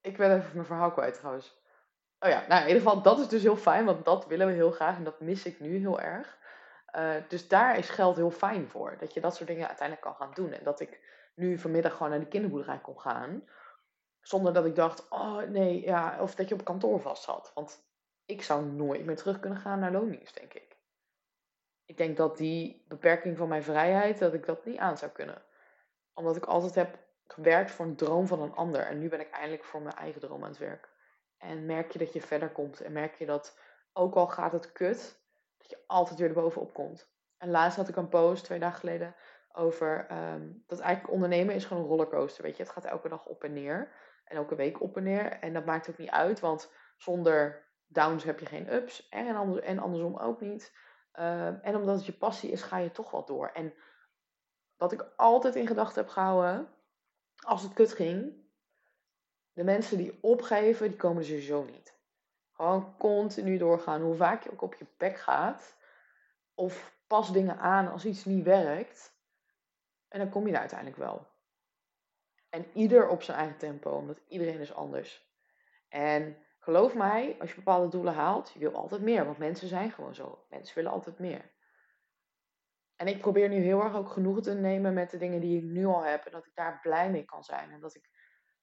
ik 0.02 0.18
ben 0.18 0.38
even 0.38 0.52
mijn 0.54 0.66
verhaal 0.66 0.92
kwijt 0.92 1.14
trouwens. 1.14 1.60
Oh 2.20 2.30
ja, 2.30 2.46
nou 2.48 2.62
in 2.62 2.68
ieder 2.68 2.82
geval, 2.82 3.02
dat 3.02 3.20
is 3.20 3.28
dus 3.28 3.42
heel 3.42 3.58
fijn, 3.58 3.86
want 3.86 4.06
dat 4.06 4.26
willen 4.26 4.48
we 4.48 4.54
heel 4.54 4.72
graag 4.72 4.96
en 4.96 5.04
dat 5.04 5.20
mis 5.20 5.46
ik 5.46 5.60
nu 5.60 5.78
heel 5.78 6.00
erg. 6.00 6.38
Uh, 6.96 7.16
dus 7.28 7.48
daar 7.48 7.78
is 7.78 7.90
geld 7.90 8.16
heel 8.16 8.32
fijn 8.32 8.70
voor. 8.70 8.98
Dat 9.00 9.14
je 9.14 9.22
dat 9.22 9.36
soort 9.36 9.50
dingen 9.50 9.68
uiteindelijk 9.68 10.08
kan 10.08 10.16
gaan 10.16 10.34
doen. 10.34 10.52
En 10.52 10.64
dat 10.64 10.80
ik 10.80 11.00
nu 11.34 11.58
vanmiddag 11.58 11.94
gewoon 11.94 12.10
naar 12.10 12.20
de 12.20 12.28
kinderboerderij 12.28 12.80
kon 12.80 13.00
gaan. 13.00 13.44
Zonder 14.22 14.54
dat 14.54 14.66
ik 14.66 14.76
dacht, 14.76 15.10
oh 15.10 15.38
nee, 15.38 15.82
ja, 15.82 16.18
of 16.22 16.36
dat 16.36 16.48
je 16.48 16.54
op 16.56 16.64
kantoor 16.64 17.00
vast 17.00 17.26
had. 17.26 17.52
Want 17.54 17.84
ik 18.26 18.42
zou 18.42 18.66
nooit 18.66 19.06
meer 19.06 19.16
terug 19.16 19.40
kunnen 19.40 19.60
gaan 19.60 19.80
naar 19.80 19.92
loondienst, 19.92 20.40
denk 20.40 20.54
ik. 20.54 20.78
Ik 21.86 21.98
denk 21.98 22.18
dat 22.18 22.38
die 22.38 22.86
beperking 22.88 23.38
van 23.38 23.48
mijn 23.48 23.64
vrijheid, 23.64 24.20
dat 24.20 24.34
ik 24.34 24.46
dat 24.46 24.66
niet 24.66 24.78
aan 24.78 24.98
zou 24.98 25.12
kunnen. 25.12 25.42
Omdat 26.14 26.36
ik 26.36 26.46
altijd 26.46 26.76
heb 26.76 26.98
gewerkt 27.28 27.72
voor 27.72 27.86
een 27.86 27.96
droom 27.96 28.28
van 28.28 28.42
een 28.42 28.56
ander. 28.56 28.82
En 28.82 29.00
nu 29.00 29.10
ben 29.10 29.20
ik 29.20 29.30
eindelijk 29.30 29.64
voor 29.64 29.82
mijn 29.82 29.96
eigen 29.96 30.22
droom 30.22 30.44
aan 30.44 30.50
het 30.50 30.58
werk. 30.58 30.90
En 31.38 31.66
merk 31.66 31.92
je 31.92 32.00
dat 32.00 32.14
je 32.14 32.22
verder 32.22 32.50
komt. 32.50 32.82
En 32.82 32.92
merk 32.92 33.16
je 33.16 33.26
dat, 33.26 33.58
ook 33.94 34.16
al 34.16 34.28
gaat 34.28 34.52
het 34.52 34.72
kut, 34.72 35.20
dat 35.58 35.70
je 35.70 35.78
altijd 35.88 36.20
weer 36.20 36.28
erbovenop 36.28 36.74
komt. 36.74 37.10
En 37.38 37.50
laatst 37.50 37.78
had 37.78 37.88
ik 37.88 37.96
een 37.96 38.10
post, 38.10 38.44
twee 38.44 38.60
dagen 38.60 38.80
geleden, 38.80 39.16
over 39.54 40.08
um, 40.12 40.64
dat 40.68 40.80
eigenlijk 40.80 41.14
ondernemen 41.14 41.56
is 41.56 41.66
gewoon 41.66 41.84
een 41.84 41.90
rollercoaster. 41.90 42.44
Weet 42.44 42.58
je, 42.58 42.64
het 42.64 42.72
gaat 42.72 42.86
elke 42.86 43.10
dag 43.10 43.26
op 43.26 43.44
en 43.44 43.54
neer. 43.54 43.92
En 44.26 44.38
elke 44.38 44.56
week 44.56 44.82
op 44.82 44.98
en 44.98 45.04
neer. 45.04 45.32
En 45.32 45.54
dat 45.54 45.66
maakt 45.66 45.90
ook 45.90 45.98
niet 45.98 46.10
uit, 46.10 46.40
want 46.40 46.72
zonder 46.98 47.66
downs 47.88 48.24
heb 48.24 48.40
je 48.40 48.46
geen 48.46 48.74
ups. 48.74 49.10
En, 49.10 49.36
ander, 49.36 49.64
en 49.64 49.80
andersom 49.80 50.18
ook 50.18 50.42
niet. 50.42 50.74
Um, 51.20 51.60
en 51.62 51.76
omdat 51.76 51.96
het 51.96 52.06
je 52.06 52.14
passie 52.14 52.52
is, 52.52 52.62
ga 52.62 52.78
je 52.78 52.92
toch 52.92 53.12
wel 53.12 53.26
door. 53.26 53.48
En 53.48 53.74
wat 54.78 54.92
ik 54.92 55.06
altijd 55.16 55.56
in 55.56 55.68
gedachten 55.68 56.02
heb 56.02 56.12
gehouden, 56.12 56.68
als 57.46 57.62
het 57.62 57.74
kut 57.74 57.94
ging, 57.94 58.34
de 59.54 59.64
mensen 59.64 59.98
die 59.98 60.18
opgeven, 60.22 60.88
die 60.88 60.98
komen 60.98 61.24
sowieso 61.24 61.64
niet. 61.64 62.00
Gewoon 62.52 62.98
continu 62.98 63.58
doorgaan. 63.58 64.02
Hoe 64.02 64.16
vaak 64.16 64.44
je 64.44 64.52
ook 64.52 64.62
op 64.62 64.76
je 64.76 64.86
bek 64.98 65.18
gaat. 65.18 65.76
Of 66.54 67.00
pas 67.08 67.32
dingen 67.32 67.58
aan 67.58 67.92
als 67.92 68.06
iets 68.06 68.26
niet 68.26 68.44
werkt. 68.44 69.20
En 70.12 70.20
dan 70.20 70.30
kom 70.30 70.48
je 70.48 70.54
er 70.54 70.60
uiteindelijk 70.60 70.98
wel. 70.98 71.28
En 72.50 72.66
ieder 72.74 73.08
op 73.08 73.22
zijn 73.24 73.38
eigen 73.38 73.58
tempo, 73.58 73.92
omdat 73.92 74.22
iedereen 74.28 74.60
is 74.60 74.74
anders. 74.74 75.30
En 75.90 76.38
geloof 76.60 76.96
mij, 76.96 77.36
als 77.40 77.50
je 77.50 77.56
bepaalde 77.56 77.88
doelen 77.88 78.14
haalt, 78.14 78.52
je 78.54 78.60
wil 78.60 78.76
altijd 78.76 79.02
meer. 79.02 79.26
Want 79.26 79.38
mensen 79.38 79.68
zijn 79.68 79.92
gewoon 79.92 80.16
zo. 80.16 80.46
Mensen 80.50 80.76
willen 80.76 80.92
altijd 80.92 81.20
meer. 81.20 81.52
En 82.96 83.08
ik 83.08 83.20
probeer 83.20 83.50
nu 83.50 83.56
heel 83.56 83.82
erg 83.84 83.96
ook 83.96 84.10
genoegen 84.10 84.42
te 84.42 84.54
nemen 84.54 84.94
met 84.94 85.10
de 85.10 85.18
dingen 85.18 85.42
die 85.42 85.58
ik 85.58 85.64
nu 85.64 85.86
al 85.86 86.04
heb. 86.04 86.26
En 86.26 86.32
dat 86.32 86.46
ik 86.46 86.56
daar 86.56 86.80
blij 86.82 87.12
mee 87.12 87.26
kan 87.26 87.44
zijn. 87.44 87.72
En 87.72 87.80
dat 87.80 87.96
ik 87.96 88.10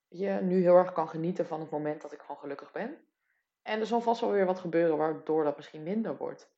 je, 0.09 0.31
nu 0.31 0.63
heel 0.63 0.77
erg 0.77 0.93
kan 0.93 1.09
genieten 1.09 1.47
van 1.47 1.61
het 1.61 1.71
moment 1.71 2.03
dat 2.03 2.13
ik 2.13 2.21
gewoon 2.21 2.39
gelukkig 2.39 2.73
ben. 2.73 2.99
En 3.63 3.81
er 3.81 3.87
zal 3.87 4.01
vast 4.01 4.21
wel 4.21 4.31
weer 4.31 4.47
wat 4.47 4.59
gebeuren 4.59 4.97
waardoor 4.97 5.45
dat 5.45 5.57
misschien 5.57 5.83
minder 5.83 6.17
wordt. 6.17 6.51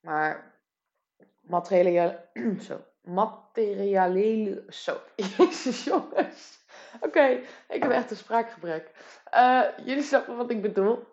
Maar 0.00 0.60
materiële, 1.40 2.28
zo, 2.68 2.84
materiële, 3.02 4.64
zo, 4.68 5.00
jezus 5.36 5.84
jongens. 5.84 6.60
Oké, 7.00 7.40
ik 7.68 7.82
heb 7.82 7.90
echt 7.90 8.10
een 8.10 8.16
spraakgebrek. 8.16 8.90
Uh, 9.34 9.64
jullie 9.84 10.02
snappen 10.02 10.36
wat 10.36 10.50
ik 10.50 10.62
bedoel. 10.62 11.10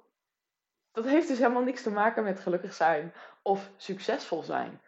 Dat 0.91 1.06
heeft 1.06 1.28
dus 1.28 1.38
helemaal 1.38 1.63
niks 1.63 1.84
te 1.84 1.91
maken 1.91 2.23
met 2.23 2.39
gelukkig 2.39 2.73
zijn 2.73 3.13
of 3.41 3.69
succesvol 3.78 4.43
zijn. 4.43 4.82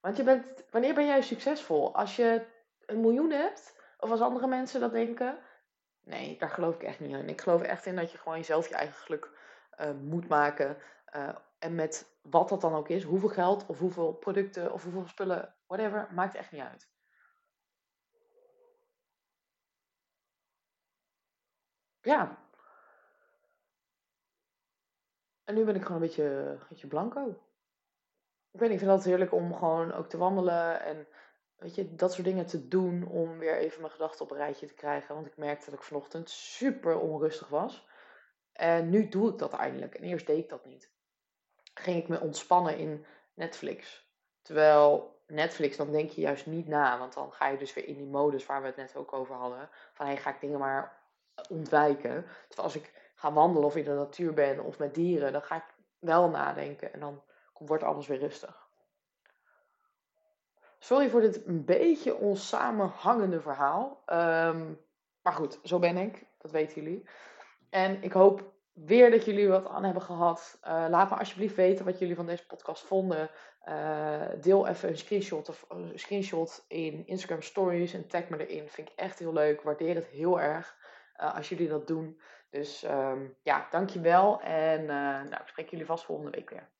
Want 0.00 0.16
je 0.16 0.22
bent, 0.22 0.44
wanneer 0.70 0.94
ben 0.94 1.06
jij 1.06 1.22
succesvol? 1.22 1.94
Als 1.94 2.16
je 2.16 2.46
een 2.86 3.00
miljoen 3.00 3.30
hebt? 3.30 3.76
Of 3.98 4.10
als 4.10 4.20
andere 4.20 4.46
mensen 4.46 4.80
dat 4.80 4.92
denken? 4.92 5.38
Nee, 6.04 6.36
daar 6.38 6.50
geloof 6.50 6.74
ik 6.74 6.82
echt 6.82 7.00
niet 7.00 7.16
in. 7.16 7.28
Ik 7.28 7.40
geloof 7.40 7.62
echt 7.62 7.86
in 7.86 7.96
dat 7.96 8.12
je 8.12 8.18
gewoon 8.18 8.38
jezelf 8.38 8.68
je 8.68 8.74
eigen 8.74 8.94
geluk 8.94 9.30
uh, 9.80 9.90
moet 10.02 10.28
maken. 10.28 10.76
Uh, 11.16 11.28
en 11.62 11.74
met 11.74 12.16
wat 12.22 12.48
dat 12.48 12.60
dan 12.60 12.74
ook 12.74 12.88
is, 12.88 13.02
hoeveel 13.02 13.28
geld 13.28 13.66
of 13.66 13.78
hoeveel 13.78 14.12
producten 14.12 14.72
of 14.72 14.82
hoeveel 14.82 15.06
spullen, 15.06 15.54
whatever, 15.66 16.08
maakt 16.12 16.34
echt 16.34 16.52
niet 16.52 16.60
uit. 16.60 16.90
Ja. 22.00 22.38
En 25.44 25.54
nu 25.54 25.64
ben 25.64 25.74
ik 25.74 25.82
gewoon 25.82 26.02
een 26.02 26.06
beetje, 26.06 26.24
een 26.24 26.66
beetje 26.68 26.86
blanco. 26.86 27.28
Ik 28.50 28.60
weet 28.60 28.70
ik 28.70 28.78
vind 28.78 28.90
het 28.90 29.04
heerlijk 29.04 29.32
om 29.32 29.54
gewoon 29.54 29.92
ook 29.92 30.08
te 30.08 30.18
wandelen 30.18 30.80
en 30.80 31.06
weet 31.56 31.74
je, 31.74 31.94
dat 31.94 32.12
soort 32.12 32.24
dingen 32.24 32.46
te 32.46 32.68
doen 32.68 33.06
om 33.06 33.38
weer 33.38 33.56
even 33.56 33.80
mijn 33.80 33.92
gedachten 33.92 34.24
op 34.24 34.30
een 34.30 34.36
rijtje 34.36 34.66
te 34.66 34.74
krijgen. 34.74 35.14
Want 35.14 35.26
ik 35.26 35.36
merkte 35.36 35.70
dat 35.70 35.78
ik 35.78 35.84
vanochtend 35.84 36.30
super 36.30 36.98
onrustig 36.98 37.48
was. 37.48 37.88
En 38.52 38.90
nu 38.90 39.08
doe 39.08 39.30
ik 39.30 39.38
dat 39.38 39.52
eindelijk. 39.52 39.94
En 39.94 40.02
eerst 40.02 40.26
deed 40.26 40.38
ik 40.38 40.48
dat 40.48 40.64
niet. 40.64 40.91
Ging 41.74 41.96
ik 41.96 42.08
me 42.08 42.20
ontspannen 42.20 42.78
in 42.78 43.06
Netflix. 43.34 44.06
Terwijl 44.42 45.20
Netflix, 45.26 45.76
dan 45.76 45.92
denk 45.92 46.10
je 46.10 46.20
juist 46.20 46.46
niet 46.46 46.68
na. 46.68 46.98
Want 46.98 47.14
dan 47.14 47.32
ga 47.32 47.48
je 47.48 47.56
dus 47.56 47.74
weer 47.74 47.86
in 47.86 47.96
die 47.96 48.06
modus 48.06 48.46
waar 48.46 48.60
we 48.60 48.66
het 48.66 48.76
net 48.76 48.96
ook 48.96 49.12
over 49.12 49.34
hadden. 49.34 49.68
Van 49.92 50.06
hey, 50.06 50.16
ga 50.16 50.30
ik 50.30 50.40
dingen 50.40 50.58
maar 50.58 51.00
ontwijken. 51.48 52.26
Terwijl 52.48 52.68
als 52.68 52.76
ik 52.76 52.92
ga 53.14 53.32
wandelen 53.32 53.68
of 53.68 53.76
in 53.76 53.84
de 53.84 53.94
natuur 53.94 54.34
ben 54.34 54.60
of 54.60 54.78
met 54.78 54.94
dieren, 54.94 55.32
dan 55.32 55.42
ga 55.42 55.56
ik 55.56 55.74
wel 55.98 56.28
nadenken. 56.28 56.92
En 56.92 57.00
dan 57.00 57.22
wordt 57.58 57.82
alles 57.82 58.06
weer 58.06 58.18
rustig. 58.18 58.68
Sorry 60.78 61.10
voor 61.10 61.20
dit 61.20 61.46
een 61.46 61.64
beetje 61.64 62.16
onsamenhangende 62.16 63.40
verhaal. 63.40 64.02
Um, 64.06 64.80
maar 65.22 65.32
goed, 65.32 65.58
zo 65.64 65.78
ben 65.78 65.96
ik. 65.96 66.26
Dat 66.38 66.50
weten 66.50 66.82
jullie. 66.82 67.06
En 67.70 68.02
ik 68.02 68.12
hoop 68.12 68.52
weer 68.72 69.10
dat 69.10 69.24
jullie 69.24 69.48
wat 69.48 69.68
aan 69.68 69.84
hebben 69.84 70.02
gehad. 70.02 70.58
Uh, 70.64 70.86
laat 70.88 71.10
me 71.10 71.16
alsjeblieft 71.16 71.54
weten 71.54 71.84
wat 71.84 71.98
jullie 71.98 72.14
van 72.14 72.26
deze 72.26 72.46
podcast 72.46 72.82
vonden. 72.82 73.30
Uh, 73.68 74.22
deel 74.40 74.66
even 74.66 74.88
een 74.88 74.98
screenshot 74.98 75.48
of 75.48 75.64
een 75.68 75.92
screenshot 75.94 76.64
in 76.68 77.06
Instagram 77.06 77.42
Stories 77.42 77.94
en 77.94 78.08
tag 78.08 78.28
me 78.28 78.46
erin. 78.46 78.68
Vind 78.68 78.88
ik 78.88 78.94
echt 78.96 79.18
heel 79.18 79.32
leuk. 79.32 79.62
Waardeer 79.62 79.94
het 79.94 80.06
heel 80.06 80.40
erg 80.40 80.76
als 81.16 81.48
jullie 81.48 81.68
dat 81.68 81.86
doen. 81.86 82.20
Dus 82.50 82.84
um, 82.84 83.36
ja, 83.42 83.66
dankjewel. 83.70 84.40
En 84.40 84.84
nou, 84.84 85.34
ik 85.40 85.46
spreek 85.46 85.70
jullie 85.70 85.86
vast 85.86 86.04
volgende 86.04 86.30
week 86.30 86.50
weer. 86.50 86.70